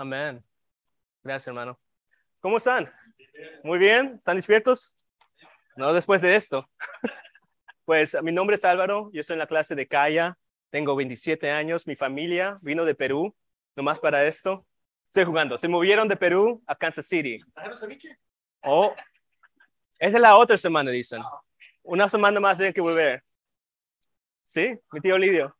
[0.00, 0.42] Amén.
[1.22, 1.78] Gracias, hermano.
[2.40, 2.90] ¿Cómo están?
[3.62, 4.14] Muy bien.
[4.14, 4.98] ¿Están despiertos?
[5.76, 6.68] No después de esto.
[7.84, 10.38] Pues mi nombre es Álvaro, yo estoy en la clase de Calla,
[10.70, 13.34] tengo 27 años, mi familia vino de Perú,
[13.74, 14.64] nomás para esto.
[15.06, 17.40] Estoy jugando, se movieron de Perú a Kansas City.
[18.62, 18.94] Oh,
[19.98, 21.20] esa es la otra semana, dicen.
[21.82, 23.24] Una semana más tienen que volver.
[24.44, 24.78] ¿Sí?
[24.92, 25.56] Mi tío Lidio.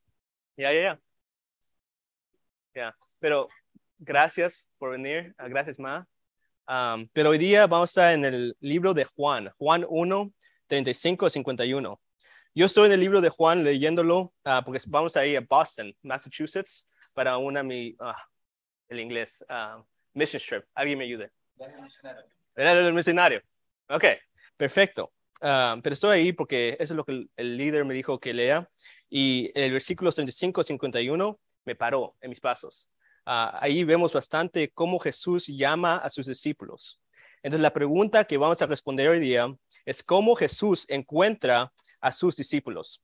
[0.56, 1.00] Ya, ya, ya.
[2.76, 3.48] Ya, pero
[4.00, 6.08] gracias por venir, ah, gracias, Ma.
[7.12, 10.32] Pero hoy día vamos a en el libro de Juan, Juan 1,
[10.66, 12.00] 35 a 51.
[12.54, 15.94] Yo estoy en el libro de Juan leyéndolo uh, porque vamos a ir a Boston,
[16.02, 18.12] Massachusetts, para una mi, uh,
[18.88, 19.44] el inglés,
[20.14, 20.64] mission trip.
[20.74, 21.30] Alguien me ayude.
[22.56, 23.42] El misionario.
[23.88, 24.04] Ok,
[24.56, 25.12] perfecto.
[25.40, 28.68] pero estoy ahí porque eso es lo que el, el, líder me dijo que lea.
[29.08, 32.88] Y el versículo 35 a 51 me paró en mis pasos.
[33.30, 37.00] Ahí vemos bastante cómo Jesús llama a sus discípulos.
[37.42, 39.46] Entonces, la pregunta que vamos a responder hoy día
[39.84, 43.02] es cómo Jesús encuentra a sus discípulos.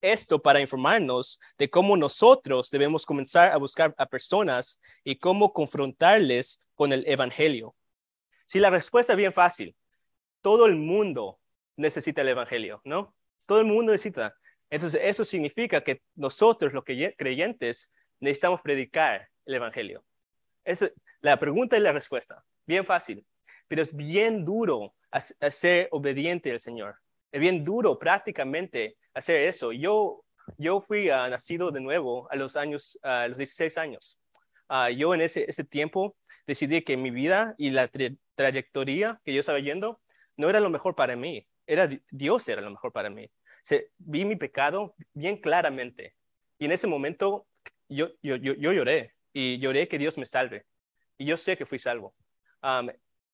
[0.00, 6.58] Esto para informarnos de cómo nosotros debemos comenzar a buscar a personas y cómo confrontarles
[6.74, 7.74] con el Evangelio.
[8.46, 9.74] Si la respuesta es bien fácil,
[10.42, 11.40] todo el mundo
[11.76, 13.14] necesita el Evangelio, ¿no?
[13.46, 14.34] Todo el mundo necesita.
[14.68, 20.04] Entonces, eso significa que nosotros, los creyentes, necesitamos predicar el Evangelio.
[20.64, 22.44] Es la pregunta y la respuesta.
[22.66, 23.24] Bien fácil,
[23.68, 24.94] pero es bien duro
[25.50, 26.96] ser obediente al Señor
[27.34, 29.72] es bien duro prácticamente hacer eso.
[29.72, 30.24] Yo,
[30.56, 34.20] yo fui uh, nacido de nuevo a los años, a los 16 años.
[34.68, 37.90] Uh, yo en ese, ese tiempo decidí que mi vida y la
[38.36, 40.00] trayectoria que yo estaba yendo
[40.36, 43.28] no era lo mejor para mí, era Dios era lo mejor para mí.
[43.98, 46.14] vi mi pecado bien claramente
[46.60, 47.48] y en ese momento
[47.88, 50.64] yo, yo, yo, lloré y lloré que Dios me salve.
[51.18, 52.14] Y yo sé que fui salvo.
[52.62, 52.88] Um,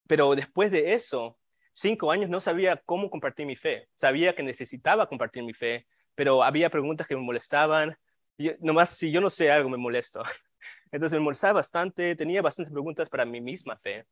[0.08, 1.38] pero después de eso,
[1.72, 3.88] cinco años no sabía cómo compartir mi fe.
[3.94, 7.96] Sabía que necesitaba compartir mi fe, pero había preguntas que me molestaban.
[8.58, 10.22] Nomás si yo no sé algo, me molesto.
[10.90, 14.06] Entonces me molestaba bastante, tenía bastantes preguntas para mi misma fe.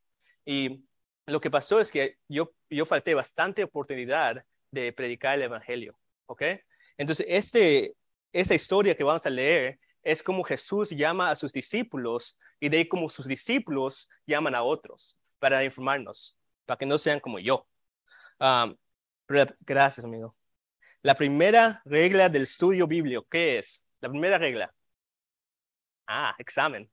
[0.45, 0.85] Y
[1.27, 5.99] lo que pasó es que yo, yo falté bastante oportunidad de predicar el Evangelio.
[6.27, 6.43] ¿Ok?
[6.99, 7.95] Entonces, este,
[8.33, 9.79] esa historia que vamos a leer
[10.11, 14.63] es como Jesús llama a sus discípulos y de ahí como sus discípulos llaman a
[14.63, 17.67] otros para informarnos para que no sean como yo.
[19.61, 20.37] gracias, amigo.
[21.03, 23.87] La primera regla del estudio bíblico, ¿qué es?
[24.01, 24.75] La primera regla.
[26.07, 26.91] Ah, examen.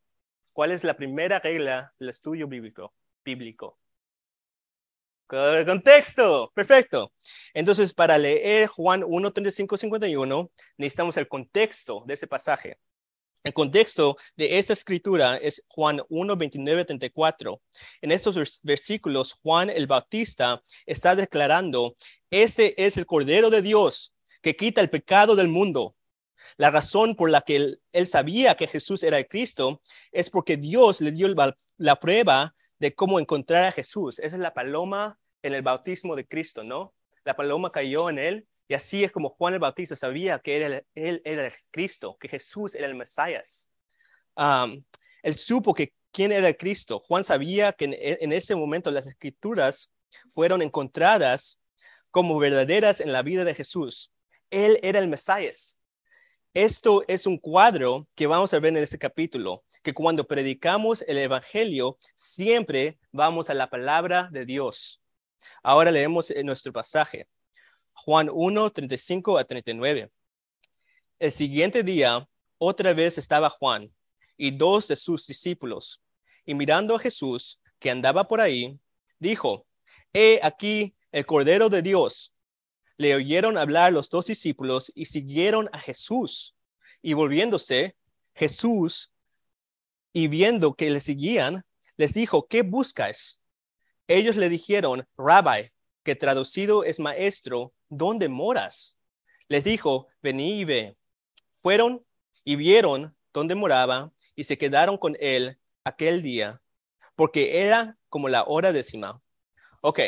[0.53, 2.93] ¿Cuál es la primera regla del estudio bíblico?
[3.23, 3.77] Bíblico.
[5.29, 6.51] El contexto.
[6.53, 7.11] Perfecto.
[7.53, 12.77] Entonces, para leer Juan 1, 35, 51, necesitamos el contexto de ese pasaje.
[13.45, 17.61] El contexto de esta escritura es Juan 1, 29, 34.
[18.01, 21.95] En estos versículos, Juan el Bautista está declarando,
[22.31, 25.95] este es el Cordero de Dios que quita el pecado del mundo.
[26.57, 29.79] La razón por la que él, sabía que Jesús era el Cristo
[30.11, 31.27] es porque Dios le dio
[31.77, 34.17] la prueba de cómo encontrar a Jesús.
[34.17, 36.95] Esa es la paloma en el bautismo de Cristo, ¿no?
[37.23, 40.85] La paloma cayó en él y así es como Juan el Bautista sabía que él
[40.95, 43.69] era el Cristo, que Jesús era el Mesías.
[45.23, 46.99] él supo que quién era el Cristo.
[46.99, 49.91] Juan sabía que en, ese momento las escrituras
[50.29, 51.59] fueron encontradas
[52.09, 54.11] como verdaderas en la vida de Jesús.
[54.49, 55.77] Él era el Mesías.
[56.53, 61.17] Esto es un cuadro que vamos a ver en este capítulo, que cuando predicamos el
[61.17, 65.01] Evangelio, siempre vamos a la palabra de Dios.
[65.61, 67.27] Ahora leemos en nuestro pasaje.
[67.95, 70.11] Juan 1, 35 a 39.
[71.17, 73.91] El siguiente día, otra vez estaba Juan
[74.37, 76.01] y dos de sus discípulos,
[76.45, 78.79] y mirando a Jesús, que andaba por ahí,
[79.17, 79.65] dijo,
[80.13, 82.33] He aquí el Cordero de Dios.
[82.97, 86.55] Le oyeron hablar los dos discípulos y siguieron a Jesús.
[87.01, 87.95] Y volviéndose,
[88.33, 89.11] Jesús,
[90.13, 91.65] y viendo que le seguían,
[91.97, 93.41] les dijo, ¿qué buscas?
[94.07, 95.71] Ellos le dijeron, Rabbi,
[96.03, 98.97] que traducido es maestro, ¿dónde moras?
[99.47, 100.97] Les dijo, vení y ve.
[101.53, 102.05] Fueron
[102.43, 106.61] y vieron dónde moraba y se quedaron con él aquel día,
[107.15, 109.21] porque era como la hora décima.
[109.81, 109.99] Ok,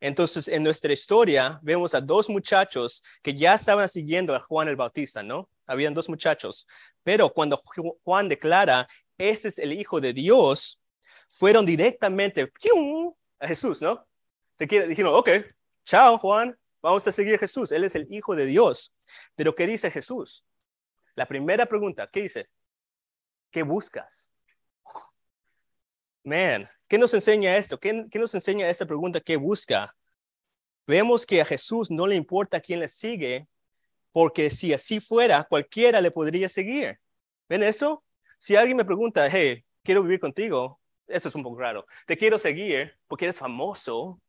[0.00, 4.76] entonces en nuestra historia vemos a dos muchachos que ya estaban siguiendo a Juan el
[4.76, 5.48] Bautista, ¿no?
[5.66, 6.66] Habían dos muchachos,
[7.04, 7.60] pero cuando
[8.02, 8.88] Juan declara,
[9.18, 10.80] este es el Hijo de Dios,
[11.28, 12.50] fueron directamente
[13.38, 14.06] a Jesús, ¿no?
[14.58, 15.28] Se dijeron, ok,
[15.84, 18.94] chao Juan, vamos a seguir a Jesús, Él es el Hijo de Dios.
[19.36, 20.44] Pero ¿qué dice Jesús?
[21.14, 22.48] La primera pregunta, ¿qué dice?
[23.50, 24.30] ¿Qué buscas?
[26.22, 27.80] Man, ¿qué nos enseña esto?
[27.80, 29.20] ¿Qué, ¿Qué, nos enseña esta pregunta?
[29.20, 29.96] ¿Qué busca?
[30.86, 33.48] Vemos que a Jesús no le importa quién le sigue,
[34.12, 36.98] porque si así fuera, cualquiera le podría seguir.
[37.48, 38.04] ¿Ven eso?
[38.38, 41.86] Si alguien me pregunta, hey, quiero vivir contigo, eso es un poco raro.
[42.06, 44.20] Te quiero seguir porque eres famoso.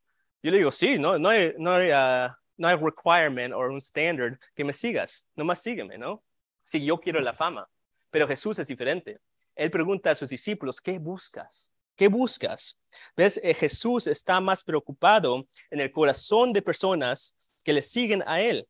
[0.44, 3.82] Yo le digo, sí, no, no hay, no hay, uh, no hay requirement o un
[3.82, 5.26] standard que me sigas.
[5.36, 6.24] Nomás sígueme, ¿no?
[6.64, 7.68] Si yo quiero la fama.
[8.12, 9.20] Pero Jesús es diferente.
[9.56, 11.72] Él pregunta a sus discípulos, ¿qué buscas?
[11.96, 12.80] ¿Qué buscas?
[13.18, 13.40] ¿Ves?
[13.44, 18.68] Eh, Jesús está más preocupado en el corazón de personas que le siguen a Él.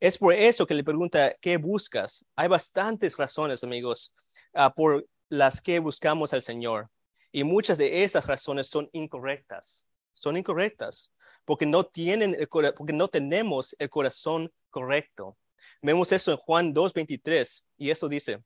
[0.00, 2.26] Es por eso que le pregunta, ¿qué buscas?
[2.36, 4.14] Hay bastantes razones, amigos,
[4.52, 6.90] uh, por las que buscamos al Señor.
[7.32, 9.86] Y muchas de esas razones son incorrectas.
[10.12, 11.10] Son incorrectas
[11.48, 12.36] porque no, tienen
[12.76, 15.38] porque no tenemos el corazón correcto.
[15.80, 18.42] Vemos eso en Juan 2.23 y eso dice,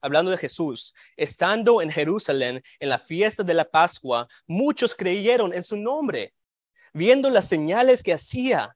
[0.00, 5.62] hablando de Jesús, estando en Jerusalén en la fiesta de la Pascua, muchos creyeron en
[5.62, 6.32] su nombre,
[6.94, 8.74] viendo las señales que hacía,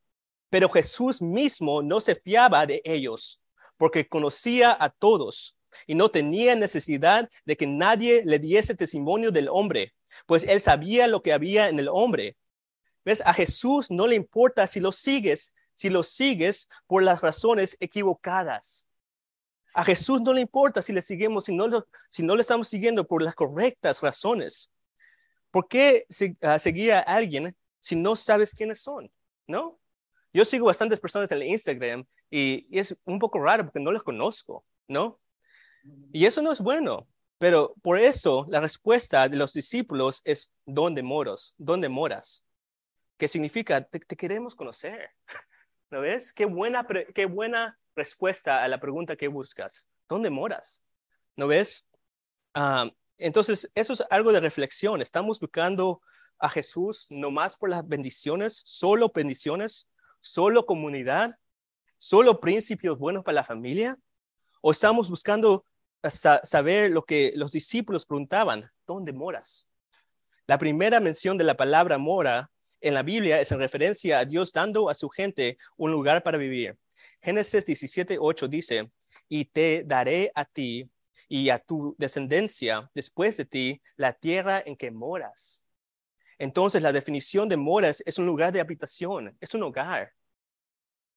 [0.50, 3.41] pero Jesús mismo no se fiaba de ellos,
[3.79, 5.56] porque conocía a todos
[5.87, 9.95] y no tenía necesidad de que nadie le diese testimonio del hombre,
[10.27, 12.37] pues él sabía lo que había en el hombre.
[13.25, 18.88] A Jesús no le importa si lo sigues, si lo sigues por las razones equivocadas.
[19.75, 22.69] A Jesús no le importa si le seguimos, si no lo, si no le estamos
[22.69, 24.70] siguiendo por las correctas razones.
[25.50, 26.05] ¿Por qué
[26.43, 29.11] ah, seguir a alguien si no sabes quiénes son?
[29.46, 29.78] ¿No?
[30.32, 34.64] Yo sigo bastantes personas en Instagram y, es un poco raro porque no les conozco,
[34.87, 35.19] ¿no?
[36.12, 37.06] Y eso no es bueno.
[37.38, 41.54] Pero por eso la respuesta de los discípulos es ¿dónde moros?
[41.56, 42.44] ¿Dónde moras?
[43.19, 45.11] Que significa te, queremos conocer.
[45.91, 46.32] ¿No ves?
[46.32, 49.88] Qué buena, qué buena respuesta a la pregunta que buscas.
[50.09, 50.82] ¿Dónde moras?
[51.37, 51.88] ¿No ves?
[52.55, 55.03] Ah, entonces, eso es algo de reflexión.
[55.03, 56.00] Estamos buscando
[56.38, 59.88] a Jesús no más por las bendiciones, solo bendiciones,
[60.21, 61.37] solo comunidad,
[61.99, 63.99] solo principios buenos para la familia,
[64.61, 65.64] o estamos buscando
[66.03, 69.69] saber lo que los discípulos preguntaban, ¿dónde moras?
[70.47, 74.52] La primera mención de la palabra mora en la Biblia es en referencia a Dios
[74.52, 76.76] dando a su gente un lugar para vivir.
[77.20, 78.90] Génesis 17, 8 dice,
[79.28, 80.90] y te daré a ti
[81.28, 85.62] y a tu descendencia después de ti la tierra en que moras.
[86.38, 90.12] Entonces la definición de moras es un lugar de habitación, es un hogar.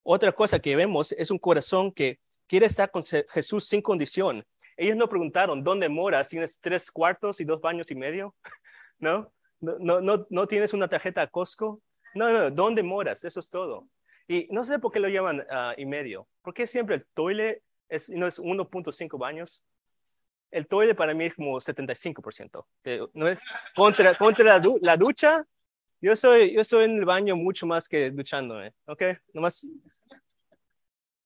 [0.02, 4.44] Otra cosa que vemos es un corazón que quiere estar con Jesús sin condición.
[4.76, 6.28] Ellos no preguntaron, ¿dónde moras?
[6.28, 8.34] ¿Tienes tres cuartos y dos baños y medio?
[8.98, 9.32] ¿No?
[9.62, 11.80] ¿No, no, no, tienes una tarjeta Costco?
[12.14, 13.24] No, no, ¿dónde moras?
[13.24, 13.88] Eso es todo.
[14.28, 16.28] Y no sé por qué lo llaman ah, y medio.
[16.42, 19.64] ¿Por qué siempre el toile es, no es 1.5 baños?
[20.50, 22.66] El toile para mí es como 75%.
[23.14, 23.40] ¿no es?
[23.74, 25.42] Contra, contra la, la, ducha,
[26.00, 28.74] yo soy, yo estoy en el baño mucho más que duchándome.
[28.86, 29.02] ¿Ok?
[29.32, 29.66] Nomás.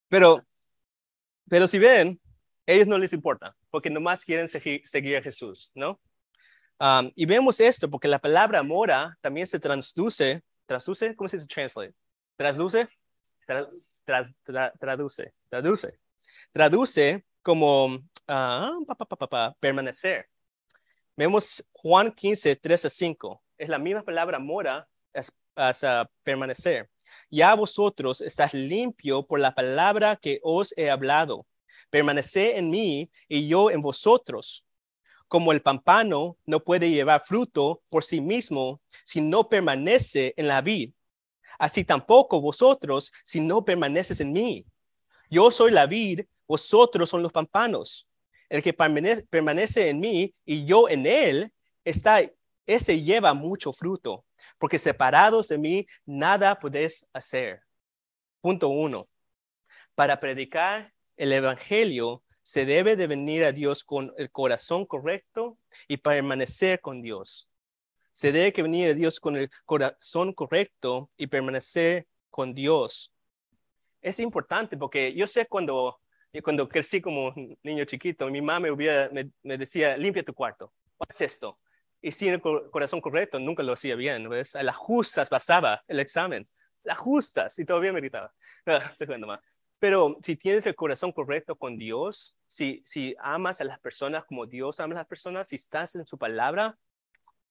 [0.08, 0.46] Pero,
[1.48, 2.20] pero si ven,
[2.66, 6.00] ellos no les importa, porque nomás quieren seguir, a Jesús, ¿no?
[6.78, 11.48] Um, y vemos esto porque la palabra mora también se traduce, traduce, ¿cómo se dice
[11.48, 11.94] translate?
[12.36, 12.88] Traduce,
[14.04, 15.98] traduce, traduce,
[16.52, 20.28] traduce como uh, permanecer.
[21.16, 23.42] Vemos Juan 15, 3 a 5.
[23.56, 25.80] Es la misma palabra mora as,
[26.22, 26.90] permanecer.
[27.30, 31.46] Ya vosotros estás limpio por la palabra que os he hablado
[31.90, 34.65] permanece en mí y yo en vosotros.
[35.28, 40.60] Como el pampano no puede llevar fruto por sí mismo si no permanece en la
[40.60, 40.92] vid,
[41.58, 44.66] así tampoco vosotros si no permaneces en mí.
[45.28, 48.06] Yo soy la vid, vosotros son los pampanos.
[48.48, 51.52] El que permanece, en mí y yo en él,
[51.84, 52.20] está,
[52.64, 54.24] ese lleva mucho fruto,
[54.58, 57.62] porque separados de mí nada podéis hacer.
[58.40, 59.08] Punto uno.
[59.96, 65.96] Para predicar el Evangelio se debe de venir a Dios con el corazón correcto y
[65.96, 67.48] permanecer con Dios.
[68.12, 73.12] Se debe que venir a Dios con el corazón correcto y permanecer con Dios.
[74.00, 76.00] Es importante porque yo sé cuando,
[76.44, 77.34] cuando crecí como
[77.64, 81.58] niño chiquito, mi mamá me, me, decía, limpia tu cuarto, haz esto.
[82.00, 84.28] Y sin el corazón correcto, nunca lo hacía bien.
[84.28, 84.54] ¿ves?
[84.54, 86.48] A las justas pasaba el examen.
[86.84, 87.58] Las justas.
[87.58, 88.32] Y todavía me gritaba.
[89.26, 89.40] más.
[89.78, 94.46] Pero si tienes el corazón correcto con Dios, si, si amas a las personas como
[94.46, 96.78] Dios ama a las personas, si estás en su palabra,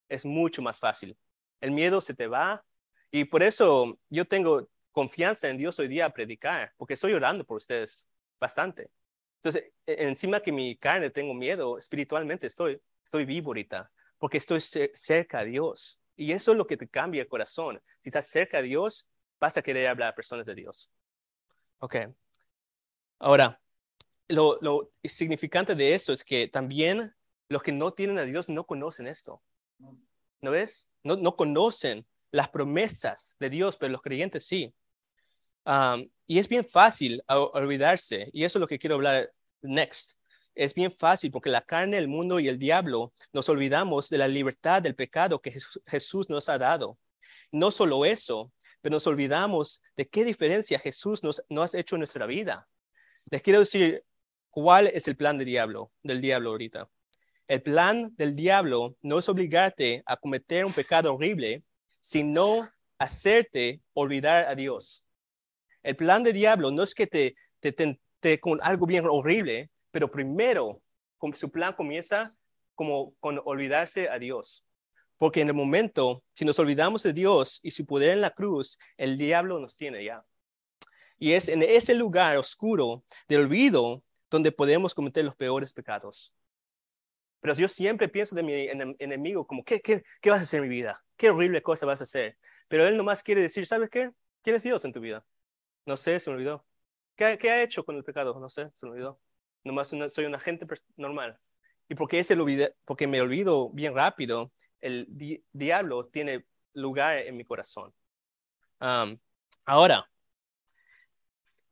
[0.09, 1.17] es mucho más fácil.
[1.61, 2.63] El miedo se te va
[3.11, 7.45] y por eso yo tengo confianza en Dios hoy día a predicar, porque estoy orando
[7.45, 8.07] por ustedes
[8.39, 8.89] bastante.
[9.37, 14.61] Entonces, e, encima que mi carne tengo miedo, espiritualmente estoy, estoy vivo ahorita, porque estoy
[14.61, 15.99] cerca a Dios.
[16.15, 17.81] Y eso es lo que te cambia el corazón.
[17.99, 20.89] Si estás cerca a Dios, vas a querer hablar a personas de Dios.
[21.79, 21.95] Ok.
[23.19, 23.61] Ahora,
[24.27, 27.15] lo, lo significante de eso es que también
[27.49, 29.41] los que no tienen a Dios no conocen esto.
[30.41, 30.87] ¿No ves?
[31.03, 34.73] No, no conocen las promesas de Dios, pero los creyentes sí.
[36.27, 40.19] y es bien fácil olvidarse, y eso es lo que quiero hablar next.
[40.53, 44.27] Es bien fácil porque la carne, el mundo y el diablo nos olvidamos de la
[44.27, 46.97] libertad del pecado que Jesús nos ha dado.
[47.51, 48.53] No solo eso,
[48.85, 52.67] pero nos olvidamos de qué diferencia Jesús nos, nos ha hecho en nuestra vida.
[53.31, 54.03] Les quiero decir
[54.51, 56.87] cuál es el plan del diablo, del diablo ahorita.
[57.47, 61.63] El plan del diablo no es obligarte a cometer un pecado horrible,
[61.99, 65.03] sino hacerte olvidar a Dios.
[65.81, 70.11] El plan del diablo no es que te, te, te, con algo bien horrible, pero
[70.11, 70.83] primero
[71.33, 72.35] su plan comienza
[72.75, 74.63] como con olvidarse a Dios.
[75.17, 78.77] Porque en el momento, si nos olvidamos de Dios y su poder en la cruz,
[78.97, 80.25] el diablo nos tiene ya.
[81.17, 86.33] Y es en ese lugar oscuro del olvido donde podemos cometer los peores pecados.
[87.39, 88.53] Pero yo siempre pienso de mi
[88.99, 91.05] enemigo como, ¿qué, qué, qué vas a hacer en mi vida?
[91.15, 92.37] ¿Qué horrible cosa vas a hacer?
[92.67, 94.11] Pero él nomás quiere decir, ¿sabes qué?
[94.41, 95.25] ¿Quién es Dios en tu vida?
[95.85, 96.65] No sé, se me olvidó.
[97.15, 98.39] ¿Qué, qué ha hecho con el pecado?
[98.39, 99.21] No sé, se me olvidó.
[99.63, 100.65] Nomás soy una gente
[100.97, 101.39] normal.
[101.87, 102.35] Y porque, ese
[102.83, 104.51] porque me olvido bien rápido,
[104.85, 105.07] el
[105.51, 107.93] diablo tiene lugar en mi corazón.
[109.65, 110.09] ahora,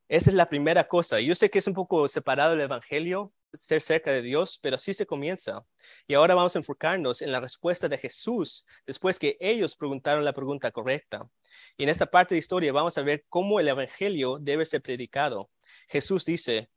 [0.08, 1.20] esa es la primera cosa.
[1.20, 4.94] Yo sé que es un poco separado del Evangelio, ser cerca de Dios, pero así
[4.96, 5.64] se comienza.
[6.08, 10.34] Y ahora vamos a enfocarnos en la respuesta de Jesús después que ellos preguntaron la
[10.34, 11.30] pregunta correcta.
[11.78, 15.52] Y en esta parte de historia vamos a ver cómo el Evangelio debe ser predicado.
[15.88, 16.70] Jesús dice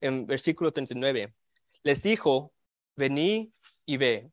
[0.00, 1.34] en versículo 39,
[1.82, 2.52] les dijo,
[2.94, 3.52] vení
[3.84, 4.30] y ve.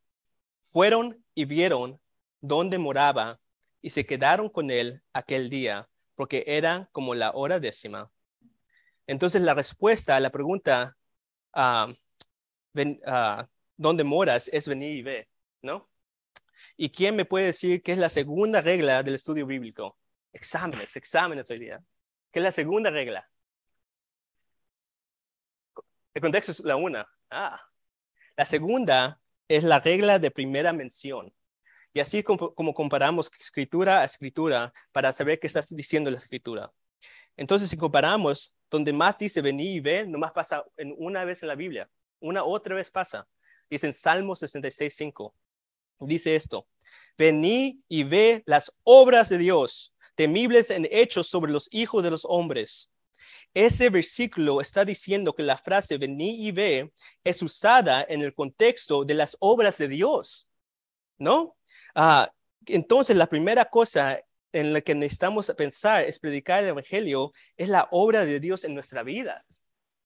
[0.63, 2.01] Fueron y vieron
[2.41, 3.39] dónde moraba
[3.81, 8.11] y se quedaron con él aquel día, porque era como la hora décima.
[9.07, 10.97] Entonces la respuesta a la pregunta
[11.55, 11.93] uh,
[13.77, 15.29] dónde moras es venir y ver,
[15.61, 15.89] ¿no?
[16.75, 19.97] ¿Y quién me puede decir qué es la segunda regla del estudio bíblico?
[20.33, 21.81] Exámenes, exámenes hoy día.
[22.33, 23.29] ¿Qué es la segunda regla?
[26.13, 27.07] El contexto es la una.
[27.29, 27.61] Ah.
[28.35, 31.33] La segunda es la regla de primera mención.
[31.91, 36.71] Y así como, comparamos escritura a escritura para saber qué está diciendo la escritura.
[37.35, 41.47] Entonces, si comparamos, donde más dice venir y ve, nomás pasa en una vez en
[41.47, 41.89] la Biblia.
[42.19, 43.27] Una otra vez pasa.
[43.69, 45.33] Dice en Salmo 66, 5.
[46.01, 46.67] Dice esto.
[47.17, 52.23] Vení y ve las obras de Dios, temibles en hechos sobre los hijos de los
[52.25, 52.89] hombres.
[53.53, 56.91] Ese versículo está diciendo que la frase vení y ve
[57.23, 60.47] es usada en el contexto de las obras de Dios,
[61.17, 61.57] ¿no?
[61.95, 62.31] Ah,
[62.65, 64.21] entonces, la primera cosa
[64.51, 68.73] en la que necesitamos pensar es predicar el Evangelio, es la obra de Dios en
[68.73, 69.43] nuestra vida,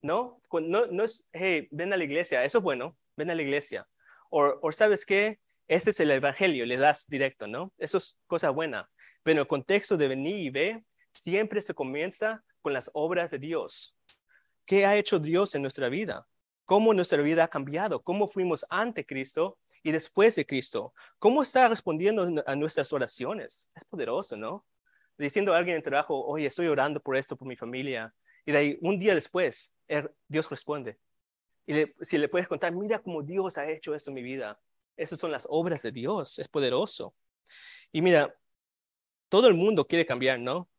[0.01, 0.41] ¿no?
[0.51, 3.87] No, no es, hey, ven a la iglesia, eso es bueno, ven a la iglesia.
[4.29, 7.71] O, sabes qué, este es el Evangelio, le das directo, ¿no?
[7.77, 8.89] Eso es cosa buena.
[9.21, 13.95] Pero el contexto de venir y ver siempre se comienza con las obras de Dios.
[14.65, 16.27] ¿Qué ha hecho Dios en nuestra vida?
[16.65, 18.01] ¿Cómo nuestra vida ha cambiado?
[18.01, 20.93] ¿Cómo fuimos ante Cristo y después de Cristo.
[21.19, 23.69] ¿Cómo está respondiendo a nuestras oraciones?
[23.75, 24.65] Es poderoso, ¿no?
[25.17, 28.15] Diciendo a alguien en trabajo, oye, estoy orando por esto, por mi familia.
[28.45, 30.97] Y de ahí, un día después, er, Dios responde.
[31.67, 34.59] Y si le puedes contar, mira cómo Dios ha hecho esto en mi vida.
[34.95, 37.13] Esas son las obras de Dios, es poderoso.
[37.91, 38.35] Y mira,
[39.29, 40.69] todo el mundo quiere cambiar, ¿no?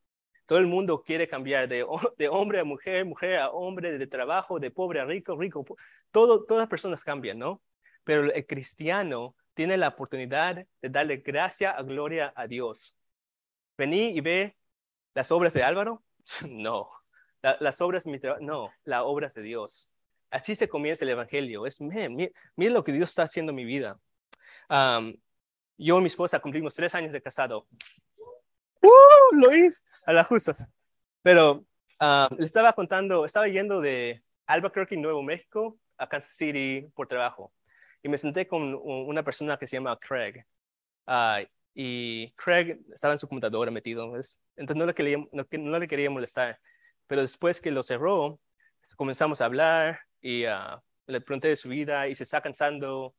[0.47, 1.87] Todo el mundo quiere cambiar de,
[2.19, 5.65] de hombre a mujer, mujer a hombre, de trabajo, de pobre a rico, rico.
[6.11, 7.63] Todo, todas las personas cambian, ¿no?
[8.05, 12.97] pero el cristiano tiene la oportunidad de darle gracia a gloria a Dios.
[13.77, 14.57] Vení y ve
[15.15, 16.05] las obras de Álvaro.
[16.49, 16.89] No,
[17.61, 19.91] las obras de mi no, las obras de Dios.
[20.31, 21.67] Así se comienza el Evangelio.
[21.67, 24.01] Es, mira, lo que Dios está haciendo en mi vida.
[25.77, 27.67] yo y mi esposa cumplimos tres años de casado.
[28.85, 29.51] ¡Uh!
[29.53, 30.69] Hice a las justas.
[31.23, 31.65] Pero
[32.39, 37.53] le estaba contando, estaba yendo de Albuquerque, Nuevo México, a Kansas City por trabajo
[38.05, 40.45] y me senté con una persona que se llama Craig.
[41.07, 41.41] Ah,
[41.75, 44.15] y Craig estaba en su computadora metido,
[44.57, 46.61] entonces no le, quería, no, le quería molestar.
[47.07, 48.39] Pero después que lo cerró,
[48.97, 53.17] comenzamos a hablar y uh, le pregunté de su vida y se está cansando.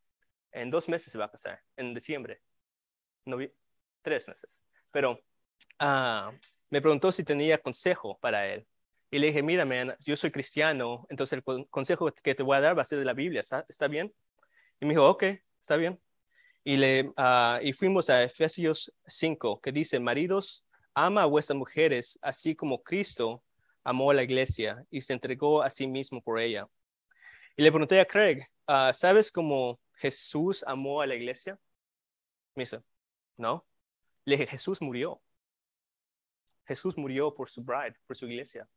[0.52, 2.42] En dos meses se va a casar, en diciembre.
[3.26, 3.38] No
[4.04, 4.64] tres meses.
[4.92, 5.20] Pero
[5.82, 6.32] uh,
[6.70, 8.68] me preguntó si tenía consejo para él.
[9.12, 9.66] Y le dije, mira,
[10.00, 13.06] yo soy cristiano, entonces el consejo que te voy a dar va a ser de
[13.06, 14.14] la Biblia, ¿está, ¿está bien?
[14.80, 15.24] Y me dijo, ok,
[15.62, 16.02] está bien.
[16.64, 22.18] Y, le, ah, y fuimos a Efesios 5, que dice, maridos, ama a vuestras mujeres,
[22.22, 23.44] así como Cristo
[23.84, 26.68] amó a la iglesia y se entregó a sí mismo por ella.
[27.56, 31.60] Y le pregunté a Craig, ah, ¿sabes cómo Jesús amó a la iglesia?
[32.56, 32.82] Me dice,
[33.38, 33.66] no.
[34.26, 35.22] Le dije, Jesús murió.
[36.66, 38.68] Jesús murió por su bride, por su iglesia.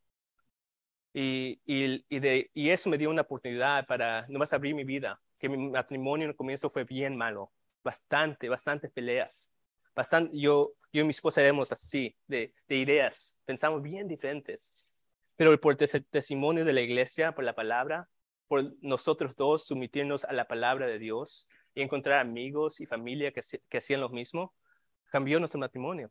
[1.12, 5.48] Y, y, de, y eso me dio una oportunidad para nomás abrir mi vida, que
[5.48, 7.52] mi matrimonio en el comienzo fue bien malo,
[7.82, 9.50] bastante, bastantes peleas.
[9.94, 14.74] Bastante, yo, yo y mi esposa éramos así, de, de ideas, pensamos bien diferentes.
[15.36, 18.08] Pero por el testimonio de la iglesia, por la palabra,
[18.46, 23.40] por nosotros dos sumitirnos a la palabra de Dios y encontrar amigos y familia que,
[23.68, 24.54] que hacían lo mismo,
[25.10, 26.10] cambió nuestro matrimonio.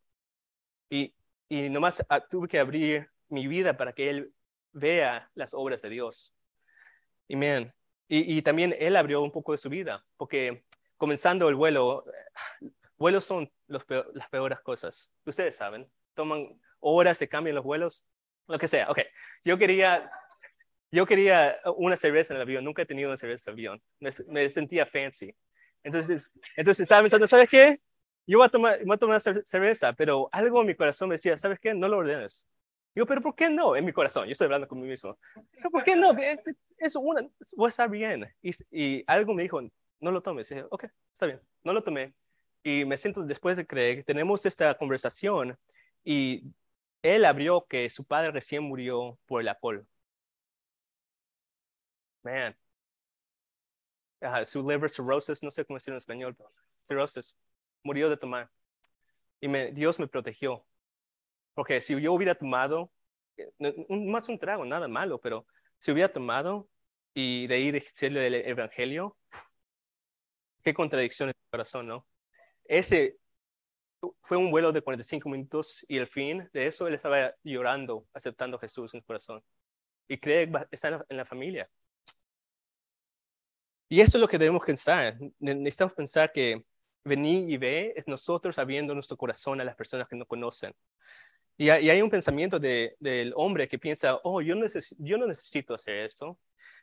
[0.89, 1.13] Y,
[1.49, 4.33] y nomás ah, tuve que abrir mi vida para que Él
[4.71, 6.33] vea las obras de Dios.
[7.27, 7.73] Y, man,
[8.07, 10.63] y, y también Él abrió un poco de su vida, porque
[10.97, 12.05] comenzando el vuelo,
[12.97, 15.11] vuelos son los las peores cosas.
[15.25, 18.05] Ustedes saben, toman horas, se cambian los vuelos,
[18.47, 18.89] lo que sea.
[18.89, 18.99] Ok,
[19.43, 20.09] yo quería,
[20.91, 23.83] yo quería una cerveza en el avión, nunca he tenido una cerveza en el avión,
[23.99, 25.35] me, me sentía fancy.
[25.83, 27.77] Entonces, entonces estaba pensando, ¿sabes qué?
[28.27, 31.15] Yo voy a tomar, voy a tomar una cerveza, pero algo en mi corazón me
[31.15, 31.73] decía, ¿sabes qué?
[31.73, 32.45] No lo ordenes.
[32.93, 33.75] Digo, pero ¿por qué no?
[33.75, 35.17] En mi corazón, yo estoy hablando con mí mismo.
[35.71, 36.11] ¿Por qué no?
[36.77, 37.21] Eso una,
[37.55, 38.27] voy a estar bien.
[38.41, 39.61] Y, y algo me dijo,
[39.99, 40.49] no lo tomes.
[40.49, 42.13] Dije, ok, está bien, no lo tomé.
[42.63, 45.57] Y me siento después de creer, tenemos esta conversación
[46.03, 46.43] y
[47.01, 49.87] él abrió que su padre recién murió por el alcohol.
[52.23, 52.55] Man.
[54.45, 56.51] su liver cirrhosis, no sé cómo decirlo en español, pero
[56.83, 57.35] cirrhosis,
[57.83, 58.49] murió de tomar.
[59.39, 60.65] Y me, Dios me protegió.
[61.53, 62.91] Porque si yo hubiera tomado,
[63.37, 63.51] eh,
[63.89, 65.45] más un trago, nada malo, pero
[65.79, 66.69] si hubiera tomado
[67.13, 69.17] y de ahí decirle el evangelio,
[70.63, 72.07] qué contradicción en el corazón, ¿no?
[72.65, 73.17] Ese
[74.21, 78.57] fue un vuelo de 45 minutos y el fin de eso él estaba llorando, aceptando
[78.57, 79.43] a Jesús en su corazón.
[80.07, 81.69] Y cree que está en la familia.
[83.89, 85.17] Y eso es lo que debemos pensar.
[85.39, 86.63] Necesitamos pensar que
[87.07, 90.73] venir y ver es nosotros abriendo nuestro corazón a las personas que no conocen.
[91.59, 94.55] Y hay, un pensamiento del hombre que piensa, oh, yo,
[94.99, 96.37] yo no necesito hacer esto.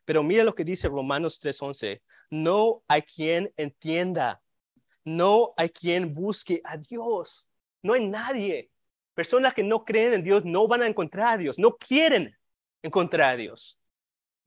[0.04, 2.02] Pero mira lo que dice Romanos 3:11.
[2.30, 4.42] No hay quien entienda
[5.04, 7.48] no hay quien busque a Dios.
[7.82, 8.70] No hay nadie.
[9.12, 12.36] Personas que no creen en Dios no van a encontrar a Dios, no quieren
[12.82, 13.78] encontrar a Dios.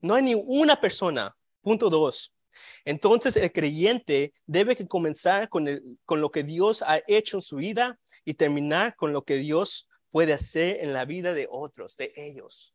[0.00, 1.34] No hay ni una persona.
[1.62, 2.34] Punto dos.
[2.84, 5.68] Entonces el creyente debe que comenzar con,
[6.04, 9.88] con lo que Dios ha hecho en su vida y terminar con lo que Dios
[10.10, 12.74] puede hacer en la vida de otros, de ellos.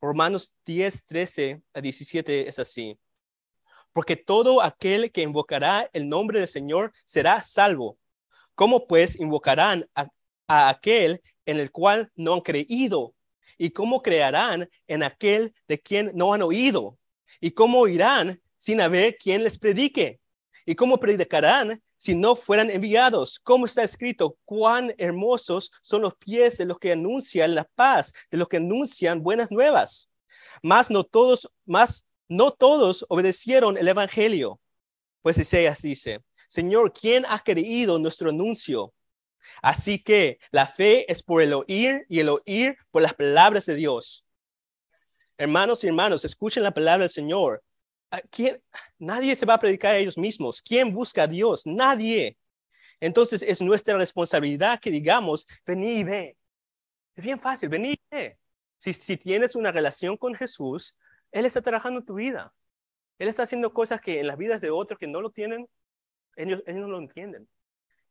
[0.00, 2.98] Romanos 10, 13 a 17 es así
[3.98, 7.98] porque todo aquel que invocará el nombre del Señor será salvo.
[8.54, 10.08] ¿Cómo pues invocarán a,
[10.46, 13.14] aquel en el cual no han creído?
[13.56, 16.96] ¿Y cómo crearán en aquel de quien no han oído?
[17.40, 20.20] ¿Y cómo oirán sin haber quien les predique?
[20.66, 23.38] ¿Y cómo predicarán si no fueran enviados?
[23.38, 28.36] Como está escrito, cuán hermosos son los pies de los que anuncian la paz, de
[28.36, 30.10] los que anuncian buenas nuevas.
[30.62, 34.60] Mas no todos, más no todos obedecieron el Evangelio.
[35.22, 38.92] Pues Isaías dice, Señor, ¿quién ha creído nuestro anuncio?
[39.62, 43.74] Así que la fe es por el oír y el oír por las palabras de
[43.74, 44.26] Dios.
[45.36, 47.62] Hermanos y hermanos, escuchen la palabra del Señor.
[48.30, 48.62] ¿Quién?
[48.98, 50.62] Nadie se va a predicar a ellos mismos.
[50.62, 51.66] ¿Quién busca a Dios?
[51.66, 52.38] Nadie.
[53.00, 56.36] Entonces es nuestra responsabilidad que digamos, vení y ve.
[57.14, 58.38] Es bien fácil, vení y ve.
[58.78, 60.96] Si, si tienes una relación con Jesús,
[61.32, 62.54] él está trabajando en tu vida.
[63.18, 65.68] Él está haciendo cosas que en las vidas de otros que no lo tienen,
[66.36, 67.48] ellos, no lo entienden.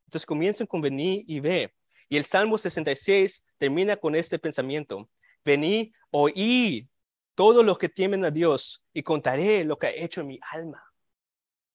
[0.05, 1.73] Entonces comiencen con venir y ve.
[2.09, 5.09] Y el Salmo 66 termina con este pensamiento.
[5.43, 6.89] Vení, oí
[7.37, 10.83] todos los que temen a Dios y contaré lo que ha hecho mi alma.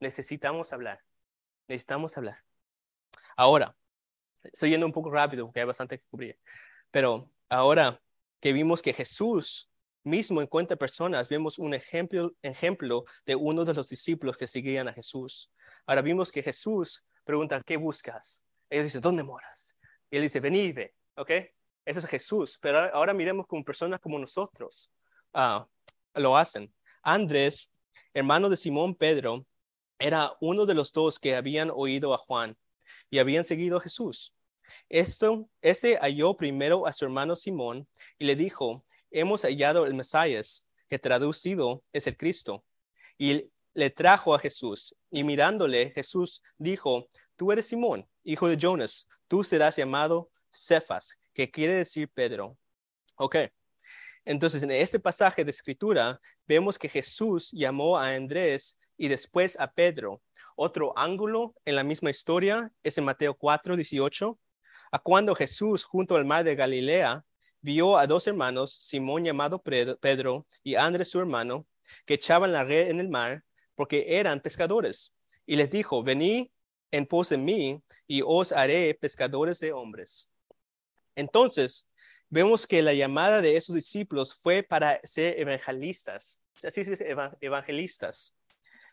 [0.00, 1.00] Necesitamos hablar.
[1.68, 2.42] Necesitamos hablar.
[3.36, 3.76] Ahora,
[4.42, 6.36] estoy yendo un poco rápido porque hay bastante que cubrir.
[6.90, 8.02] Pero ahora
[8.40, 9.70] que vimos que Jesús
[10.02, 14.88] mismo en cuenta personas vemos un ejemplo, ejemplo de uno de los discípulos que seguían
[14.88, 15.52] a Jesús.
[15.86, 18.42] Ahora vimos que Jesús pregunta, ¿qué buscas?
[18.68, 19.76] Ellos dicen, ¿dónde moras?
[20.10, 21.30] Él dice, vení, ve, ¿ok?
[21.84, 24.90] Ese es Jesús, pero ahora miremos como personas como nosotros
[25.32, 25.66] ah,
[26.14, 26.72] lo hacen.
[27.02, 27.70] Andrés,
[28.14, 29.46] hermano de Simón Pedro,
[29.98, 32.56] era uno de los dos que habían oído a Juan
[33.10, 34.34] y habían seguido a Jesús.
[34.88, 40.66] Esto, ese halló primero a su hermano Simón y le dijo, hemos hallado el Mesías,
[40.88, 42.64] que traducido es el Cristo.
[43.18, 49.08] Y, le trajo a Jesús y mirándole, Jesús dijo, tú eres Simón, hijo de Jonas,
[49.28, 52.58] tú serás llamado Cefas, que quiere decir Pedro.
[53.16, 53.36] Ok,
[54.24, 59.72] entonces en este pasaje de escritura vemos que Jesús llamó a Andrés y después a
[59.72, 60.22] Pedro.
[60.54, 64.38] Otro ángulo en la misma historia es en Mateo 4, 18,
[64.92, 67.24] a cuando Jesús junto al mar de Galilea
[67.60, 71.66] vio a dos hermanos, Simón llamado Pedro y Andrés su hermano,
[72.04, 75.14] que echaban la red en el mar porque eran pescadores.
[75.46, 76.48] Y les dijo, venid
[76.90, 80.30] en pos de mí y os haré pescadores de hombres.
[81.16, 81.88] Entonces,
[82.32, 86.40] vemos que la llamada de esos discípulos fue para ser evangelistas.
[86.64, 88.34] Así se evangelistas.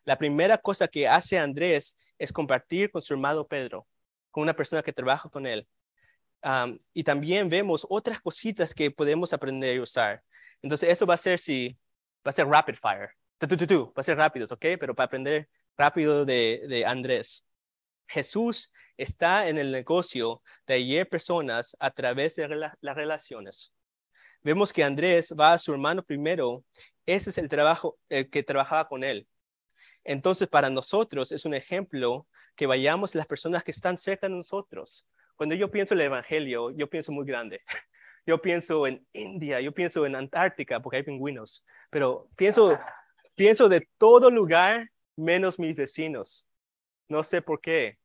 [0.03, 3.87] La primera cosa que hace Andrés es compartir con su hermano Pedro,
[4.29, 5.65] con una persona que trabaja con él.
[6.93, 10.21] y también vemos otras cositas que podemos aprender a usar.
[10.61, 11.77] Entonces, esto va a ser si
[12.25, 13.09] va a ser rapid fire.
[13.41, 14.65] va a ser rápidos, ¿ok?
[14.77, 17.45] Pero para aprender rápido de, de Andrés.
[18.09, 23.73] Jesús está en el negocio de hallar personas a través de las relaciones.
[24.41, 26.63] Vemos que Andrés va a su hermano primero.
[27.05, 29.27] Ese es el trabajo que trabajaba con él.
[30.03, 35.05] Entonces, para nosotros es un ejemplo que vayamos las personas que están cerca de nosotros.
[35.35, 37.61] Cuando yo pienso en el Evangelio, yo pienso muy grande.
[38.25, 42.77] Yo pienso en India, yo pienso en Antártica, porque hay pingüinos, pero pienso,
[43.35, 46.47] pienso de todo lugar menos mis vecinos.
[47.07, 47.98] No sé por qué.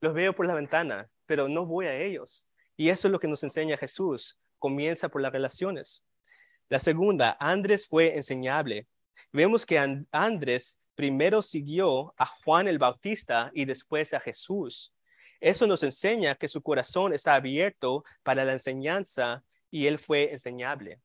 [0.00, 2.46] Los veo por la ventana, pero no voy a ellos.
[2.76, 4.38] Y eso es lo que nos enseña Jesús.
[4.58, 6.04] Comienza por las relaciones.
[6.68, 8.86] La segunda, Andrés fue enseñable.
[9.32, 9.78] Vemos que
[10.10, 14.92] Andrés primero siguió a Juan el Bautista y después a Jesús.
[15.40, 21.00] Eso nos enseña que su corazón está abierto para la enseñanza y él fue enseñable.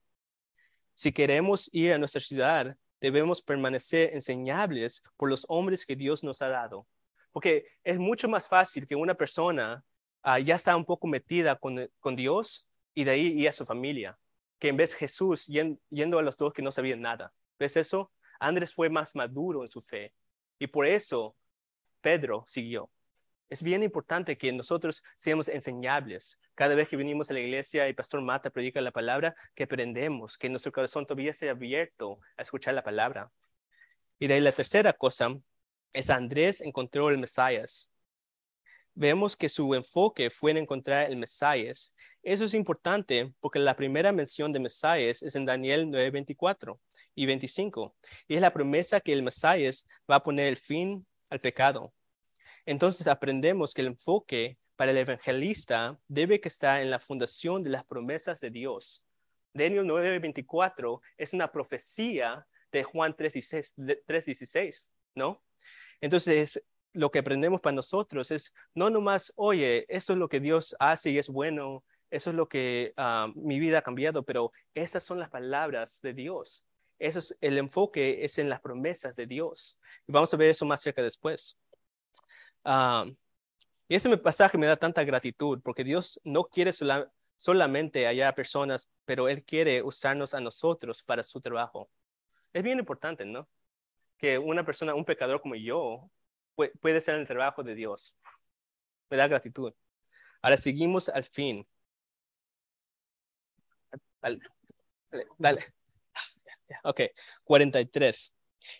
[0.96, 6.42] Si queremos ir a nuestra ciudad, debemos permanecer enseñables por los hombres que Dios nos
[6.42, 6.88] ha dado.
[7.32, 9.84] Porque es mucho más fácil que una persona
[10.22, 13.66] ah, ya está un poco metida con, con, Dios y de ahí ir a su
[13.66, 14.18] familia,
[14.60, 17.34] que en vez de Jesús yendo a los dos que no sabían nada.
[17.58, 18.12] ¿Ves eso?
[18.40, 20.14] Andrés fue más maduro en su fe
[20.60, 21.36] y por eso
[22.02, 22.90] Pedro siguió.
[23.52, 26.40] Es bien importante que nosotros seamos enseñables.
[26.56, 30.38] Cada vez que venimos a la iglesia y Pastor Mata predica la palabra, que aprendemos,
[30.38, 33.30] que nuestro corazón todavía esté abierto a escuchar la palabra.
[34.20, 35.38] Y de ahí la tercera cosa
[35.94, 37.92] es Andrés encontró el Mesías
[38.94, 41.96] vemos que su enfoque fue en encontrar el Mesías.
[42.24, 46.80] Eso es importante porque la primera mención de Mesías es en Daniel 9, 24
[47.16, 47.96] y 25.
[48.28, 51.94] Y es la promesa que el Mesías va a poner el fin al pecado.
[52.66, 57.70] Entonces aprendemos que el enfoque para el evangelista debe que estar en la fundación de
[57.70, 59.04] las promesas de Dios.
[59.54, 63.34] Daniel 9, 24 es una profecía de Juan 3,
[64.08, 65.42] 16, ¿no?
[66.02, 70.76] Entonces, lo que aprendemos para nosotros es no nomás, oye, eso es lo que Dios
[70.80, 75.04] hace y es bueno, eso es lo que ah, mi vida ha cambiado, pero esas
[75.04, 76.66] son las palabras de Dios.
[77.00, 79.78] Eso es, el enfoque es en las promesas de Dios.
[80.08, 81.58] Y vamos a ver eso más cerca después.
[82.64, 83.06] Ah,
[83.88, 86.72] y este pasaje me da tanta gratitud porque Dios no quiere
[87.38, 91.90] solamente hallar personas, pero Él quiere usarnos a nosotros para su trabajo.
[92.54, 93.48] Es bien importante, ¿no?
[94.22, 96.10] Que una persona, un pecador como yo,
[96.80, 98.16] puede ser el trabajo de Dios.
[99.10, 99.74] Me da gratitud.
[100.42, 101.68] Ahora seguimos al fin.
[104.22, 104.40] Dale.
[105.38, 105.66] Dale.
[106.84, 107.02] Ok,
[107.44, 108.34] 43.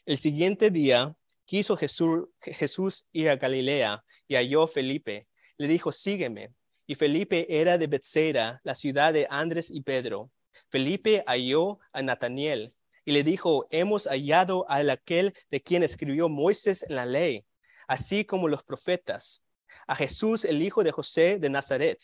[0.06, 1.14] El siguiente día
[1.46, 5.28] quiso Jesús, Jesús ir a Galilea y halló Felipe.
[5.58, 6.54] Le dijo, sígueme.
[6.88, 10.32] Y Felipe era de Bethsaida, la ciudad de Andrés y Pedro.
[10.70, 12.74] Felipe halló a Nataniel
[13.06, 17.46] y le dijo, hemos hallado a aquel de quien escribió Moisés en la ley
[17.92, 19.44] así como los profetas,
[19.86, 22.00] a Jesús, el hijo de José de Nazaret.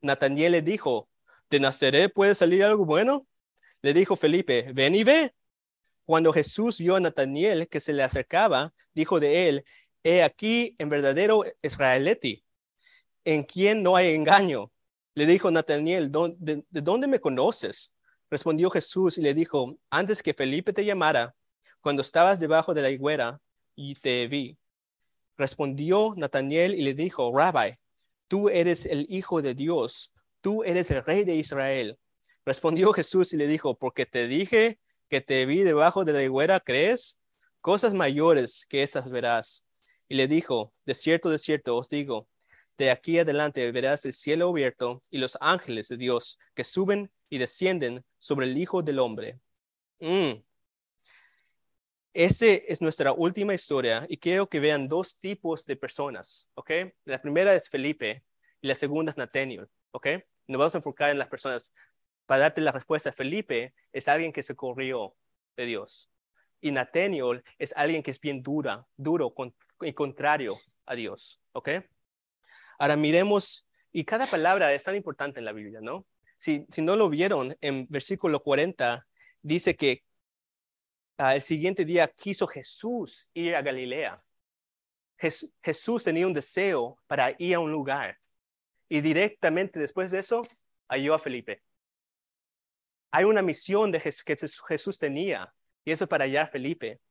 [0.00, 1.08] Nataniel le dijo,
[1.48, 3.28] ¿de Nazaret puede salir algo bueno?
[3.80, 5.32] Le dijo Felipe, ven y ve.
[6.04, 9.64] Cuando Jesús vio a Nataniel que se le acercaba, dijo de él,
[10.02, 12.44] he aquí en verdadero israeleti,
[13.24, 14.72] en quien no hay engaño.
[15.14, 17.94] Le dijo Nataniel, ¿de, ¿de dónde me conoces?
[18.30, 21.34] Respondió Jesús y le dijo, antes que Felipe te llamara,
[21.80, 23.40] cuando estabas debajo de la higuera,
[23.74, 24.58] y te vi.
[25.36, 27.78] Respondió Nataniel y le dijo, Rabbi,
[28.28, 31.98] tú eres el Hijo de Dios, tú eres el Rey de Israel.
[32.44, 36.60] Respondió Jesús y le dijo, porque te dije que te vi debajo de la higuera,
[36.60, 37.18] ¿crees?
[37.60, 39.64] Cosas mayores que estas verás.
[40.08, 42.28] Y le dijo, de cierto, de cierto, os digo,
[42.78, 47.38] de aquí adelante verás el cielo abierto y los ángeles de Dios que suben y
[47.38, 49.40] descienden sobre el Hijo del Hombre.
[50.00, 50.42] Mm.
[52.12, 56.70] es nuestra última historia y quiero que vean dos tipos de personas, ¿ok?
[57.04, 58.24] La primera es Felipe
[58.60, 60.08] y la segunda es Nathaniel, ¿ok?
[60.48, 61.72] Nos vamos a enfocar en las personas.
[62.26, 65.16] Para darte la respuesta, Felipe es alguien que se corrió
[65.56, 66.10] de Dios
[66.60, 69.32] y Nathaniel es alguien que es bien dura, duro
[69.80, 71.70] y contrario a Dios, ¿ok?
[72.78, 76.06] Ahora miremos, y cada palabra es tan importante en la Biblia, ¿no?
[76.40, 79.06] Si, no lo vieron, en versículo 40
[79.42, 80.02] dice que
[81.18, 84.24] uh, el siguiente día quiso Jesús ir a Galilea.
[85.62, 88.18] Jesús tenía un deseo para ir a un lugar.
[88.88, 90.40] Y directamente después de eso,
[90.88, 91.62] halló a Felipe.
[93.10, 95.52] Hay una misión de que Jesús tenía,
[95.84, 97.02] y eso es para hallar a Felipe.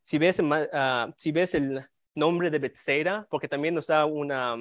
[0.00, 4.56] Si ves, uh, si ves el nombre de Bethsaida, porque también nos da una,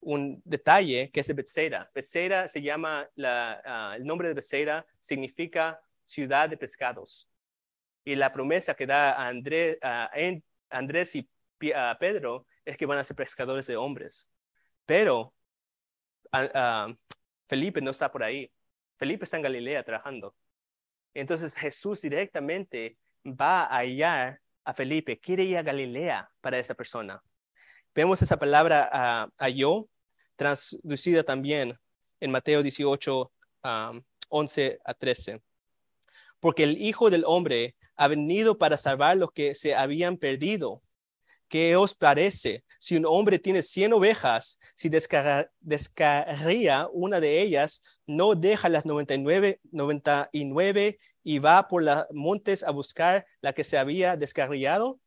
[0.00, 1.90] un detalle que es Bethsaida.
[1.94, 7.28] Bethsaida se llama, la, uh, el nombre de Bethsaida significa ciudad de pescados
[8.06, 9.78] y la promesa que da a Andrés,
[10.70, 11.28] Andrés y
[11.74, 14.30] a Pedro es que van a ser pescadores de hombres.
[14.86, 15.34] Pero
[17.48, 18.50] Felipe no está por ahí.
[18.96, 20.36] Felipe está en Galilea trabajando.
[21.14, 27.20] Entonces Jesús directamente va a hallar a Felipe, quiere ir a Galilea para esa persona.
[27.96, 29.88] Vemos esa palabra a yo
[30.36, 31.72] traducida también
[32.20, 33.32] en Mateo 18,
[34.28, 35.40] 11 a 13.
[36.38, 40.82] Porque el Hijo del Hombre ha venido para salvar los que se habían perdido.
[41.48, 42.64] ¿Qué os parece?
[42.80, 49.60] Si un hombre tiene cien ovejas, si descarría una de ellas, no deja las 99,
[49.72, 55.00] 99 y va por los montes a buscar la que se había descarriado?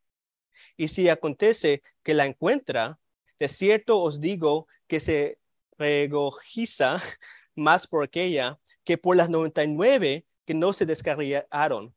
[0.78, 3.00] Y si acontece que la encuentra,
[3.40, 5.40] de cierto os digo que se
[5.78, 7.02] regociza
[7.56, 11.96] más por aquella que por las 99 que no se descarriaron.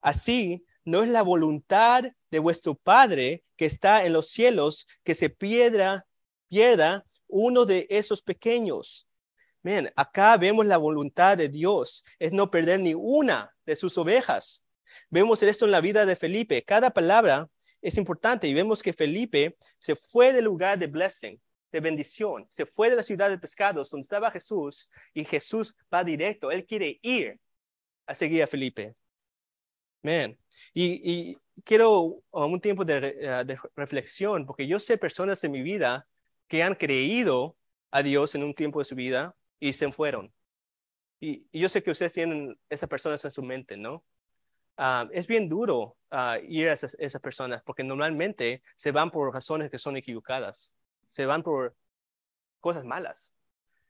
[0.00, 5.28] Así, no es la voluntad de vuestro Padre que está en los cielos que se
[5.28, 6.06] pierda,
[6.48, 9.06] pierda uno de esos pequeños.
[9.62, 14.64] Bien, acá vemos la voluntad de Dios, es no perder ni una de sus ovejas.
[15.10, 16.64] Vemos esto en la vida de Felipe.
[16.64, 21.80] Cada palabra es importante y vemos que Felipe se fue del lugar de blessing, de
[21.80, 26.50] bendición, se fue de la ciudad de pescados donde estaba Jesús y Jesús va directo.
[26.50, 27.38] Él quiere ir
[28.06, 28.96] a seguir a Felipe.
[30.02, 30.38] Man.
[30.74, 36.06] Y, quiero um, un tiempo eh, de, reflexión, porque yo sé personas en mi vida
[36.46, 37.56] que han creído
[37.90, 40.32] a Dios en un tiempo de su vida y se fueron.
[41.20, 44.04] Y, yo sé que ustedes tienen esas personas en su mente, ¿no?
[44.80, 49.34] Ah, es bien duro ah, ir a esas, esas, personas porque normalmente se van por
[49.34, 50.72] razones que son equivocadas,
[51.08, 51.76] se van por
[52.60, 53.34] cosas malas.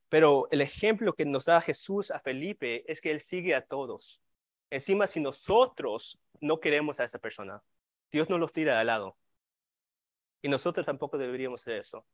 [0.08, 4.22] Pero el ejemplo que nos da Jesús a Felipe es que él sigue a todos.
[4.70, 7.62] Encima, si nosotros no queremos a esa persona,
[8.10, 9.18] Dios no los tira al lado.
[10.40, 12.06] Y nosotros tampoco deberíamos hacer eso.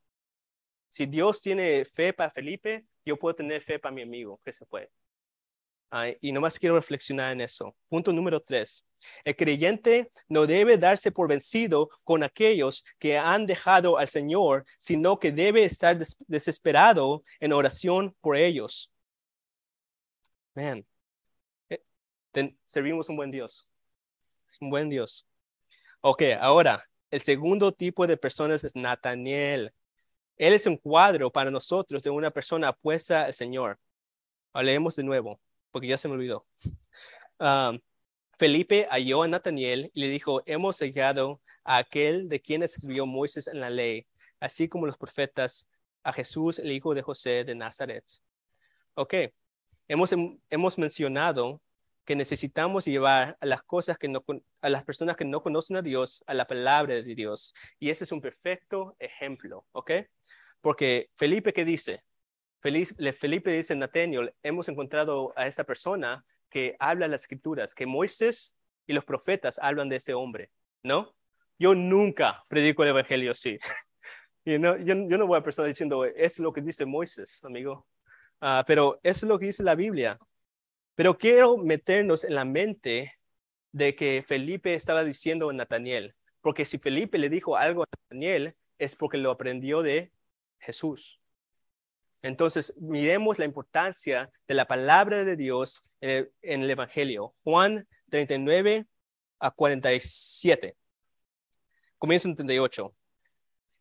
[0.89, 4.67] Si Dios tiene fe para Felipe, yo puedo tener fe para mi amigo que se
[4.67, 4.91] fue.
[6.21, 7.75] Y nomás quiero reflexionar en eso.
[7.89, 8.85] Punto número tres.
[9.25, 15.19] El creyente no debe darse por vencido con aquellos que han dejado al Señor, sino
[15.19, 18.91] que debe estar desesperado en oración por ellos.
[20.55, 20.87] Man,
[22.67, 23.69] servimos un buen Dios.
[24.49, 25.27] Es un buen Dios.
[26.01, 29.73] Ok, ahora, el segundo tipo de personas es Nathaniel.
[30.37, 33.79] Él es un cuadro para nosotros de una persona apuesta al Señor.
[34.55, 35.41] Leemos de nuevo,
[35.75, 36.47] porque ya se me olvidó.
[38.39, 43.49] Felipe halló a Nathaniel y le dijo, hemos llegado a aquel de quien escribió Moisés
[43.49, 44.07] en la ley,
[44.39, 45.69] así como los profetas,
[46.05, 48.05] a Jesús, el hijo de José de Nazaret.
[48.95, 49.15] Ok,
[49.89, 50.15] hemos,
[50.49, 51.61] hemos mencionado
[52.05, 54.25] que necesitamos llevar a las cosas que no,
[54.61, 57.53] a las personas que no conocen a Dios, a la palabra de Dios.
[57.81, 59.91] Y ese es un perfecto ejemplo, ¿ok?
[60.61, 62.05] Porque Felipe, ¿qué dice?
[62.65, 68.95] Felipe dice, Nathaniel, hemos encontrado a esta persona que habla las escrituras, que Moisés y
[68.95, 70.51] los profetas hablan de este hombre,
[70.83, 71.15] ¿no?
[71.59, 73.59] Yo nunca predico el evangelio así.
[74.47, 77.87] y no, yo, no voy a persona diciendo, es lo que dice Moisés, amigo.
[78.41, 80.19] Uh, pero es lo que dice la Biblia.
[80.95, 83.19] Pero quiero meternos en la mente
[83.73, 88.57] de que Felipe estaba diciendo a Nataniel, porque si Felipe le dijo algo a Nataniel
[88.79, 90.13] es porque lo aprendió de
[90.59, 91.21] Jesús.
[92.25, 97.35] Entonces, miremos la importancia de la palabra de Dios en el, Evangelio.
[97.45, 98.87] Juan 39
[99.39, 100.77] a 47.
[101.99, 102.95] Comienza en 38.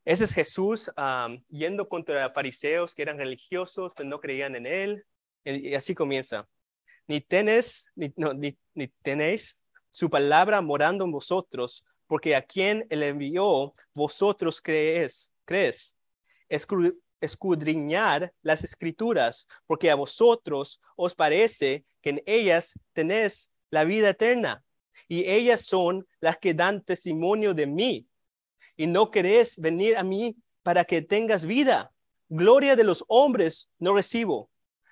[0.05, 0.91] Ese es Jesús
[1.47, 5.05] yendo contra fariseos que eran religiosos, pero no creían en él.
[5.45, 6.47] Y así comienza
[7.07, 8.57] ni tenéis, ni, no, ni,
[9.01, 15.95] tenéis su palabra morando en vosotros, porque a quien él envió, vosotros creéis, crees.
[17.23, 24.63] Escudriñar las escrituras, porque a vosotros os parece que en ellas tenéis la vida eterna,
[25.07, 28.07] y ellas son las que dan testimonio de mí.
[28.75, 31.93] Y no queréis venir a mí para que tengas vida.
[32.27, 34.49] Gloria de los hombres no recibo,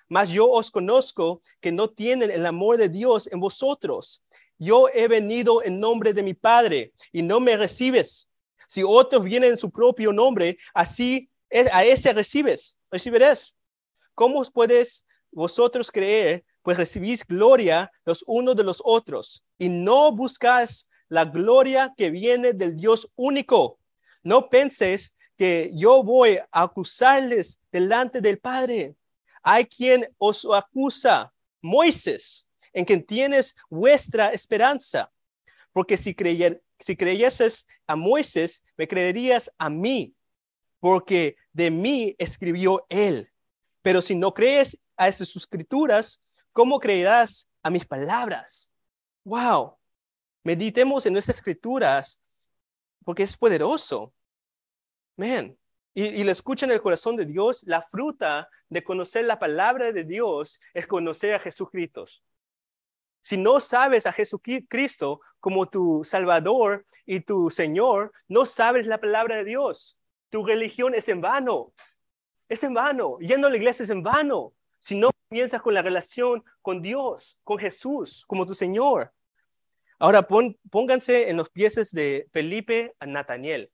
[0.08, 4.22] mas yo os conozco que no tienen el amor de Dios en vosotros.
[4.58, 8.28] Yo he venido en nombre de mi Padre y no me recibes.
[8.68, 11.28] Si otros vienen en su propio nombre, así
[11.72, 13.56] a ese recibes, recibirás.
[14.14, 16.44] ¿Cómo puedes vosotros creer?
[16.62, 22.52] Pues recibís gloria los unos de los otros y no buscáis la gloria que viene
[22.52, 23.78] del Dios único.
[24.22, 28.96] No penséis que yo voy a acusarles delante del Padre
[29.42, 35.10] hay quien os acusa, Moisés, en quien tienes vuestra esperanza.
[35.72, 36.14] Porque si,
[36.78, 40.14] si creyeses a Moisés, me creerías a mí,
[40.82, 43.30] porque de mí escribió él.
[43.82, 48.68] Pero si no crees a esas escrituras, ¿cómo creerás a mis palabras?
[49.22, 49.78] Wow.
[50.42, 52.20] Meditemos en nuestras escrituras
[53.04, 54.12] porque es poderoso.
[55.16, 55.56] Man,
[55.94, 60.02] y, y lo escucha el corazón de Dios, la fruta de conocer la palabra de
[60.02, 62.06] Dios es conocer a Jesucristo.
[63.20, 69.36] Si no sabes a Jesucristo como tu Salvador y tu Señor, no sabes la palabra
[69.36, 69.96] de Dios.
[70.32, 71.74] Tu religión es en vano.
[72.48, 73.18] Es en vano.
[73.18, 74.54] Yendo a la iglesia es en vano.
[74.80, 79.12] Si no comienzas con la relación con Dios, con Jesús, como tu Señor.
[79.98, 83.70] Ahora pónganse en los pies de Felipe a Nataniel.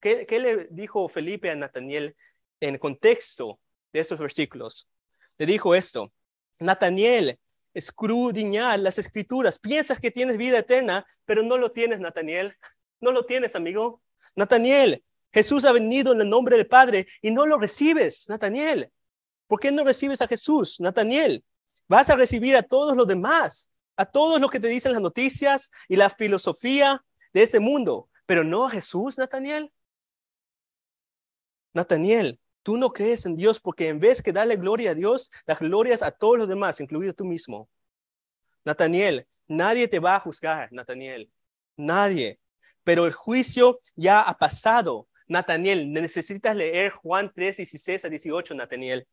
[0.00, 2.16] ¿Qué, le dijo Felipe a Nataniel
[2.58, 3.60] en contexto
[3.92, 4.88] de esos versículos?
[5.36, 6.10] Le dijo esto,
[6.58, 7.38] Nataniel,
[7.74, 9.58] escrudiñar las escrituras.
[9.58, 12.56] Piensas que tienes vida eterna, pero no lo tienes, Nataniel.
[12.98, 14.00] No lo tienes, amigo.
[14.34, 18.90] Nataniel, Jesús ha venido en el nombre del Padre y no lo recibes, Nataniel.
[19.46, 21.44] ¿Por qué no recibes a Jesús, Nataniel?
[21.86, 25.70] Vas a recibir a todos los demás, a todos los que te dicen las noticias
[25.88, 29.72] y la filosofía de este mundo, pero no a Jesús, Nataniel.
[31.72, 35.60] Nataniel, tú no crees en Dios porque en vez de darle gloria a Dios, das
[35.60, 37.68] glorias a todos los demás, incluido tú mismo.
[38.64, 41.30] Nataniel, nadie te va a juzgar, Nataniel.
[41.76, 42.38] Nadie.
[42.84, 45.08] Pero el juicio ya ha pasado.
[45.28, 49.06] Nataniel, necesitas leer Juan 3, 16 a 18, Nataniel.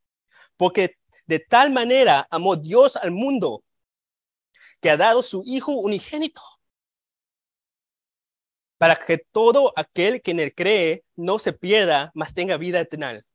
[0.57, 3.63] Porque de tal manera amó Dios al mundo
[4.81, 6.41] que ha dado su Hijo unigénito
[8.77, 13.25] para que todo aquel que en él cree no se pierda, mas tenga vida eterna.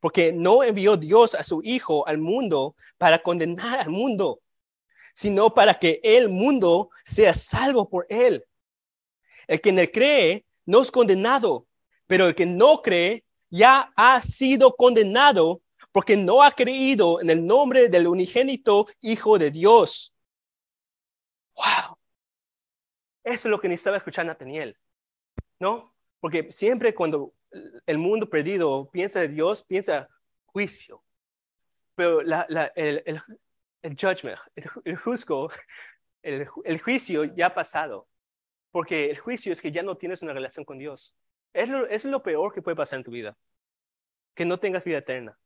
[0.00, 4.40] Porque no envió Dios a su Hijo al mundo para condenar al mundo,
[5.14, 8.44] sino para que el mundo sea salvo por él.
[9.46, 11.66] El que en él cree no es condenado,
[12.06, 17.44] pero el que no cree ya ha sido condenado porque no ha creído en el
[17.44, 20.14] nombre del unigénito Hijo de Dios.
[21.54, 21.96] Wow.
[23.24, 24.76] Eso es lo que necesitaba escuchar Nathaniel,
[25.58, 25.94] ¿no?
[26.20, 27.32] Porque siempre cuando
[27.86, 30.08] el mundo perdido piensa de Dios, piensa
[30.44, 31.02] juicio.
[31.94, 32.32] Pero el,
[32.74, 33.22] el,
[33.82, 34.38] el, judgment,
[34.84, 35.50] el, juzgo,
[36.22, 38.06] el, el, juicio ya ha pasado.
[38.70, 41.14] Porque el juicio es que ya no tienes una relación con Dios.
[41.56, 43.34] Es lo, es lo peor que puede pasar en tu vida.
[44.34, 45.38] Que no tengas vida eterna.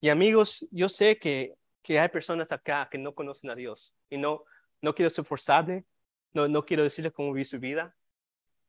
[0.00, 3.94] Y amigos, yo sé que, que hay personas acá que no conocen a Dios.
[4.10, 4.44] Y no,
[4.82, 5.86] no quiero ser forzable,
[6.34, 7.96] no, no quiero decirles cómo vi su vida,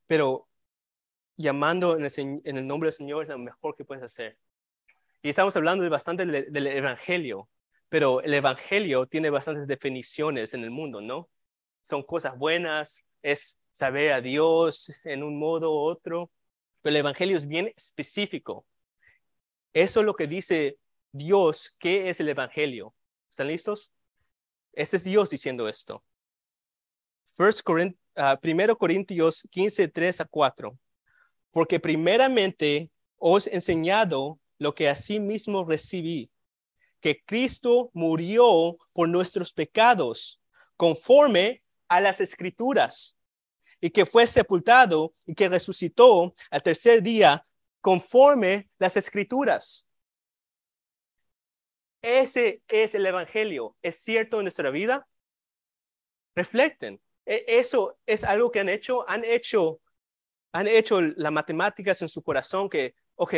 [0.07, 0.47] pero
[1.35, 4.37] llamando en el, en el, nombre del Señor es lo mejor que puedes hacer.
[5.21, 7.49] Y estamos hablando bastante del, Evangelio,
[7.89, 11.29] pero el Evangelio tiene bastantes definiciones en el mundo, ¿no?
[11.81, 16.29] Son cosas buenas, es saber a Dios en un modo u otro,
[16.81, 18.65] pero el Evangelio es bien específico.
[19.71, 20.77] Eso es lo que dice
[21.13, 22.93] Dios, ¿qué es el Evangelio?
[23.29, 23.93] ¿Están listos?
[24.73, 26.03] Este es Dios diciendo esto.
[27.37, 28.37] 1 ah,
[28.77, 30.77] Corintios 15, 3 a 4.
[31.49, 36.29] Porque primeramente os he enseñado lo que mismo recibí,
[36.99, 40.41] que Cristo murió por nuestros pecados,
[40.75, 43.15] conforme a las escrituras,
[43.81, 47.45] y que fue sepultado y que resucitó al tercer día,
[47.81, 49.87] conforme las escrituras.
[52.01, 53.75] Ese es el Evangelio.
[53.81, 55.07] ¿Es cierto en nuestra vida?
[56.35, 57.01] Reflecten.
[57.25, 59.81] E, eso es algo que han hecho, han hecho,
[60.51, 63.33] han hecho las matemáticas en su corazón que, ok,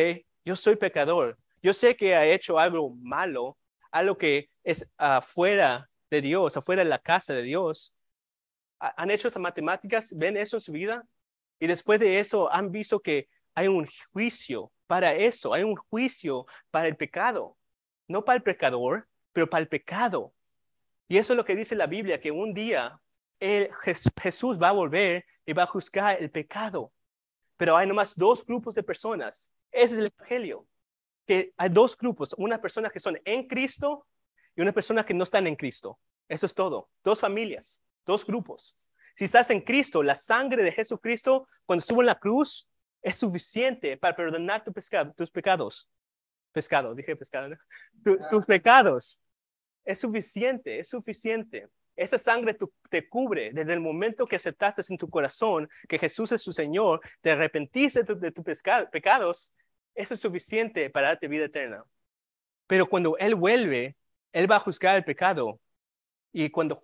[0.45, 3.57] yo soy pecador, yo sé que ha hecho algo malo,
[3.91, 7.93] algo que es afuera de Dios, afuera de la casa de Dios,
[8.81, 11.05] han hecho estas matemáticas, ven eso en su vida
[11.59, 16.45] y después de eso han visto que hay un juicio para eso, hay un juicio
[16.71, 17.57] para el pecado,
[18.07, 20.33] no para el pecador, pero para el pecado.
[21.07, 22.99] Y eso es lo que dice la Biblia, que un día
[23.39, 26.91] Jesús va a volver y va a juzgar el pecado.
[27.57, 29.51] Pero hay nomás dos grupos de personas.
[29.71, 30.67] Ese es el Evangelio.
[31.27, 34.07] Que hay dos grupos, unas personas que son en Cristo
[34.55, 35.99] y unas personas que no están en Cristo.
[36.27, 36.89] Eso es todo.
[37.03, 38.75] Dos familias, dos grupos.
[39.15, 42.67] Si estás en Cristo, la sangre de Jesucristo, cuando estuvo en la cruz,
[43.01, 45.89] es suficiente para perdonar tu pescado, tus pecados.
[46.51, 47.55] Pescado, dije pescado,
[48.29, 49.21] tus pecados.
[49.83, 51.67] Es suficiente, es suficiente.
[51.95, 52.57] Esa sangre
[52.89, 57.01] te cubre desde el momento que aceptaste en tu corazón que Jesús es su Señor,
[57.21, 58.45] te arrepentiste de, tus
[58.91, 59.53] pecados,
[59.93, 61.83] eso es suficiente para darte vida eterna.
[62.67, 63.97] Pero cuando Él vuelve,
[64.31, 65.59] Él va a juzgar el pecado.
[66.31, 66.79] Y cuando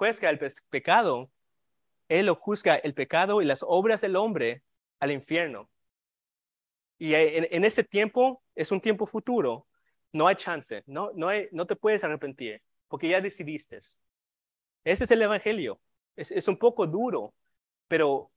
[0.00, 0.38] juzga el
[0.70, 1.30] pecado,
[2.08, 4.62] Él lo juzga el pecado y las obras del hombre
[4.98, 5.68] al infierno.
[6.98, 9.66] Y en, ese tiempo, es un tiempo futuro,
[10.12, 13.76] no hay chance, no, no, no te puedes arrepentir, porque ya decidiste.
[13.76, 15.80] Ese es el Evangelio.
[16.16, 17.34] Es, un poco duro,
[17.88, 18.30] pero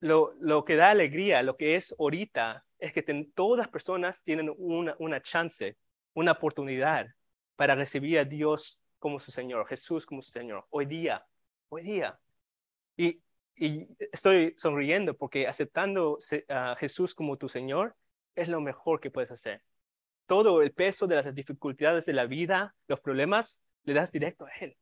[0.00, 3.02] lo, lo, que da alegría, lo que es ahorita, es que
[3.34, 5.76] todas las personas tienen una, una chance,
[6.14, 7.06] una oportunidad
[7.56, 11.26] para recibir a Dios como su Señor, Jesús como su Señor, hoy día,
[11.68, 12.18] hoy día.
[12.96, 13.20] Y,
[13.54, 17.94] y estoy sonriendo porque aceptando a Jesús como tu Señor
[18.34, 19.62] es lo mejor que puedes hacer.
[20.24, 24.50] Todo el peso de las dificultades de la vida, los problemas, le das directo a
[24.58, 24.74] Él.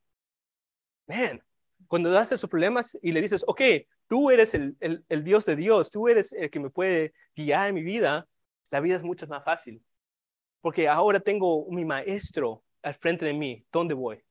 [1.09, 1.43] Man,
[1.89, 3.61] cuando das esos problemas y le dices, ok,
[4.07, 7.75] tú eres el, el, Dios de Dios, tú eres el que me puede guiar en
[7.75, 8.29] mi vida,
[8.71, 9.85] la vida es mucho más fácil.
[10.61, 13.65] Porque ahora tengo mi maestro al frente de mí.
[13.73, 14.23] ¿Dónde voy?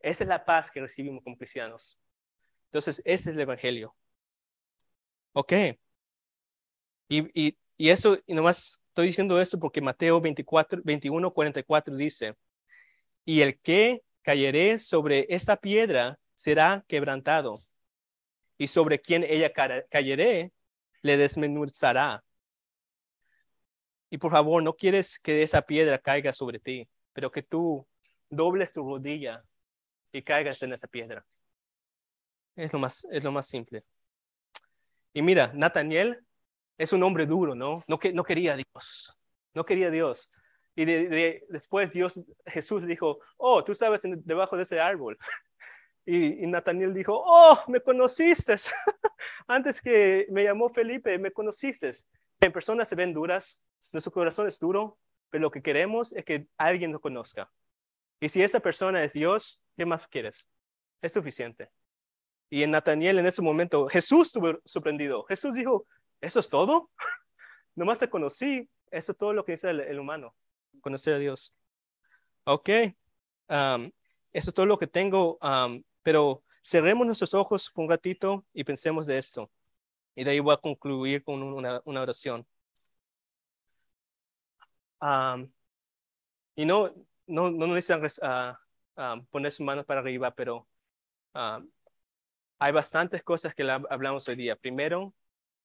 [0.00, 1.98] Esa es la paz que recibimos como cristianos.
[2.66, 3.94] Entonces, ese es el Evangelio.
[5.32, 5.52] Ok.
[7.08, 12.34] Y, y, y eso, y nomás estoy diciendo esto porque Mateo 24, 21, 44 dice,
[13.24, 17.62] y el que cayere sobre esta piedra será quebrantado,
[18.58, 19.52] y sobre quien ella
[19.90, 20.52] cayere
[21.02, 22.24] le desmenuzará.
[24.10, 27.86] Y por favor, no quieres que esa piedra caiga sobre ti, pero que tú
[28.28, 29.44] dobles tu rodilla
[30.12, 31.24] y caigas en esa piedra.
[32.56, 33.84] Es lo más, es lo más simple.
[35.14, 36.24] Y mira, Nathaniel
[36.78, 37.82] es un hombre duro, ¿no?
[37.86, 39.16] No, que, no quería Dios.
[39.54, 40.30] No quería Dios.
[40.74, 45.18] Y de, después Dios, Jesús dijo, oh, tú estabas debajo de ese árbol.
[46.04, 48.56] Y, y Nathaniel dijo, oh, me conociste.
[49.46, 51.92] Antes que me llamó Felipe, me conociste.
[52.40, 54.98] En personas se ven duras, nuestro corazón es duro,
[55.32, 57.50] pero lo que queremos es que alguien nos conozca.
[58.20, 60.46] Y si esa persona es Dios, ¿qué más quieres?
[61.00, 61.70] Es suficiente.
[62.50, 65.24] Y en Nathaniel, en ese momento, Jesús estuvo sorprendido.
[65.24, 65.86] Jesús dijo,
[66.20, 66.90] ¿eso es todo?
[67.74, 68.68] Nomás te conocí.
[68.90, 70.36] Eso es todo lo que dice el humano
[70.82, 71.54] conocer a Dios.
[72.44, 72.68] Ok,
[73.48, 73.90] um,
[74.32, 79.06] eso es todo lo que tengo, um, pero cerremos nuestros ojos un ratito y pensemos
[79.06, 79.50] de esto.
[80.14, 82.46] Y de ahí voy a concluir con una oración.
[85.02, 85.50] Um,
[86.54, 86.94] y no,
[87.26, 88.56] no, no necesitan
[88.96, 90.68] uh, poner sus manos para arriba, pero
[92.58, 94.54] hay bastantes cosas que hablamos hoy día.
[94.54, 95.12] Primero,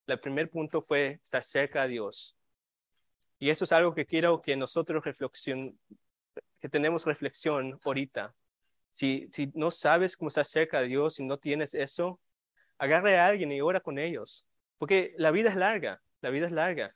[0.07, 2.35] el primer punto fue estar cerca de Dios.
[3.37, 5.79] Y eso es algo que quiero que nosotros reflexión,
[6.59, 8.35] que tenemos reflexión ahorita.
[8.89, 12.19] Si, si no sabes cómo estar cerca de Dios, si no tienes eso,
[12.79, 14.47] agarre a alguien y ora con ellos.
[14.79, 16.95] Porque la vida es larga, la vida es larga.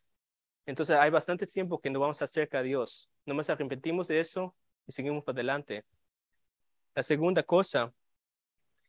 [0.66, 3.10] Entonces hay bastante tiempo que no vamos a estar cerca de Dios.
[3.26, 4.56] No nos arrepentimos de eso
[4.88, 5.86] y seguimos para adelante.
[6.96, 7.94] La segunda cosa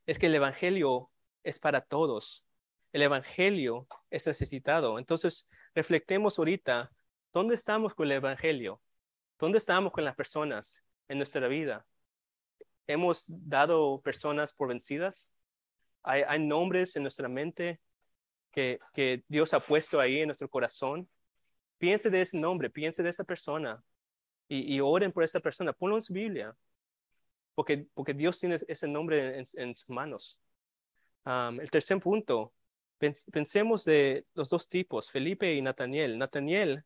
[0.07, 1.11] es que el Evangelio
[1.43, 2.45] es para todos.
[2.93, 4.99] El Evangelio es necesitado.
[4.99, 6.91] Entonces, reflectemos ahorita
[7.33, 8.83] ¿Dónde estamos con el Evangelio?
[9.39, 11.87] ¿Dónde estamos con las personas en nuestra vida?
[12.87, 15.35] ¿Hemos dado personas por vencidas?
[16.03, 17.81] ¿Hay, nombres en nuestra mente
[18.51, 21.09] que, que, Dios ha puesto ahí en nuestro corazón?
[21.83, 23.83] Piense de ese nombre, piense de esa persona
[24.47, 25.73] y, oren por esa persona.
[25.73, 26.57] Ponlo en su Biblia,
[27.57, 30.39] porque, porque Dios tiene ese nombre en, sus manos.
[31.27, 32.53] el tercer punto,
[33.33, 36.19] pensemos de los dos tipos, Felipe y Nathaniel.
[36.19, 36.85] Nathaniel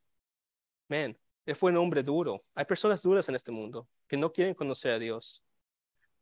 [0.89, 2.43] man, él fue un hombre duro.
[2.55, 5.45] Hay personas duras en este mundo que no quieren conocer a Dios.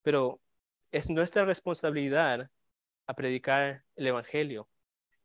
[0.03, 0.41] Pero
[0.91, 2.51] es nuestra responsabilidad
[3.07, 4.68] a predicar el Evangelio.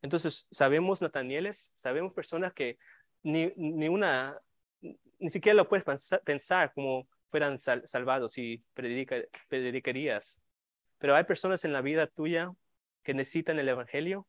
[0.02, 2.78] Entonces, sabemos Natanieles, sabemos personas que
[3.22, 4.40] ni, ni una,
[5.18, 5.84] ni siquiera lo puedes
[6.24, 10.40] pensar, como fueran salvados y predicarías.
[10.98, 12.52] pero hay personas en la vida tuya
[13.02, 14.26] que necesitan el Evangelio.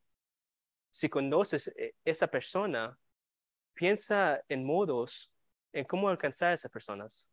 [0.91, 2.97] Si conoces e, esa persona,
[3.73, 5.31] piensa en modos
[5.73, 7.31] en cómo alcanzar a esas personas.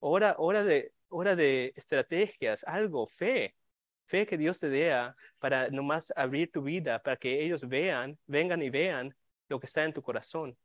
[0.00, 3.54] Hora, hora, de, hora de estrategias, algo, fe,
[4.06, 4.92] fe que Dios te dé
[5.38, 9.16] para nomás abrir tu vida, para que ellos vean, vengan y vean
[9.48, 10.56] lo que está en tu corazón.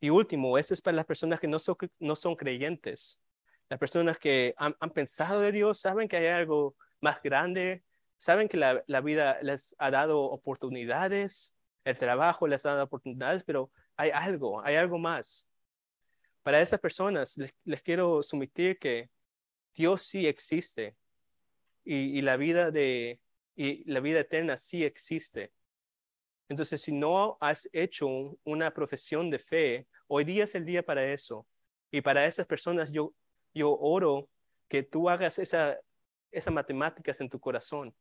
[0.00, 3.20] Y último, eso es para las personas que no son, no son creyentes.
[3.68, 7.82] Las personas que han, pensado de Dios, saben que hay algo más grande,
[8.18, 13.44] saben que la, la, vida les ha dado oportunidades, el trabajo les ha dado oportunidades,
[13.44, 15.48] pero hay algo, hay algo más.
[16.42, 19.10] Para esas personas les, les quiero sumitir que
[19.74, 20.96] Dios sí existe
[21.84, 23.20] y, y, la vida de
[23.56, 25.52] y la vida eterna sí existe.
[26.48, 28.08] Entonces, si no has hecho
[28.44, 31.46] una profesión de fe, hoy día es el día para eso.
[31.90, 33.14] Y para esas personas yo,
[33.54, 34.28] yo oro
[34.68, 35.78] que tú hagas esa,
[36.30, 37.94] esas matemáticas en tu corazón,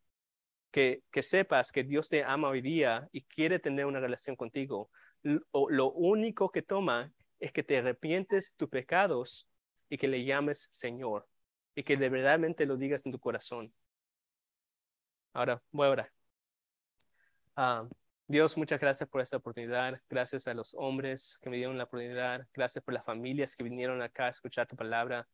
[0.71, 4.89] que, que sepas que Dios te ama hoy día y quiere tener una relación contigo.
[5.21, 9.47] Lo, lo único que toma es que te arrepientes de tus pecados
[9.89, 11.27] y que le llames Señor
[11.75, 13.73] y que de verdadmente lo digas en tu corazón.
[15.33, 16.11] Ahora, voy a.
[17.55, 17.87] Ah,
[18.25, 20.01] Dios, muchas gracias por esta oportunidad.
[20.09, 22.47] Gracias a los hombres que me dieron la oportunidad.
[22.53, 25.27] Gracias por las familias que vinieron acá a escuchar tu palabra.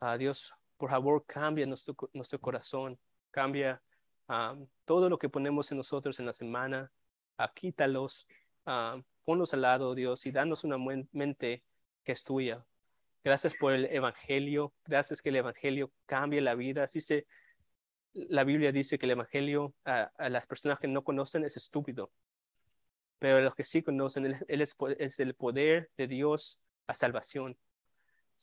[0.00, 1.94] Uh, Dios, por favor, cambia nuestro,
[2.40, 2.98] corazón.
[3.30, 3.82] Cambia
[4.28, 6.92] um, todo lo que ponemos en nosotros en la semana.
[7.38, 8.26] Uh, quítalos.
[8.66, 10.76] Uh, ponlos al lado, Dios, y danos una
[11.12, 11.64] mente
[12.04, 12.62] que es tuya.
[13.24, 14.74] Gracias por el Evangelio.
[14.84, 16.84] Gracias que el Evangelio cambie la vida.
[16.84, 17.26] Así se
[18.28, 22.10] la Biblia dice que el Evangelio a, las personas que no conocen es estúpido,
[23.18, 27.58] pero a los que sí conocen, Él, es, el poder de Dios a salvación.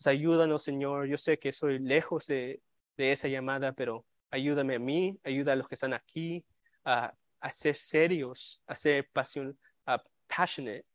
[0.06, 1.08] ayúdanos, Señor.
[1.08, 2.62] Yo sé que soy lejos de,
[2.98, 6.46] esa llamada, pero ayúdame a mí, ayuda a los que están aquí
[6.84, 7.14] a,
[7.52, 10.86] ser serios, a ser pasión, a passionate,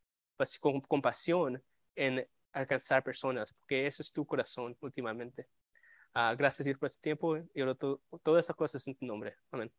[0.61, 1.63] con, con pasión
[1.95, 5.47] en alcanzar personas, porque eso es tu corazón últimamente.
[6.15, 9.37] Ah, gracias Dios por este tiempo y oro todas estas cosas en tu nombre.
[9.51, 9.73] Amén.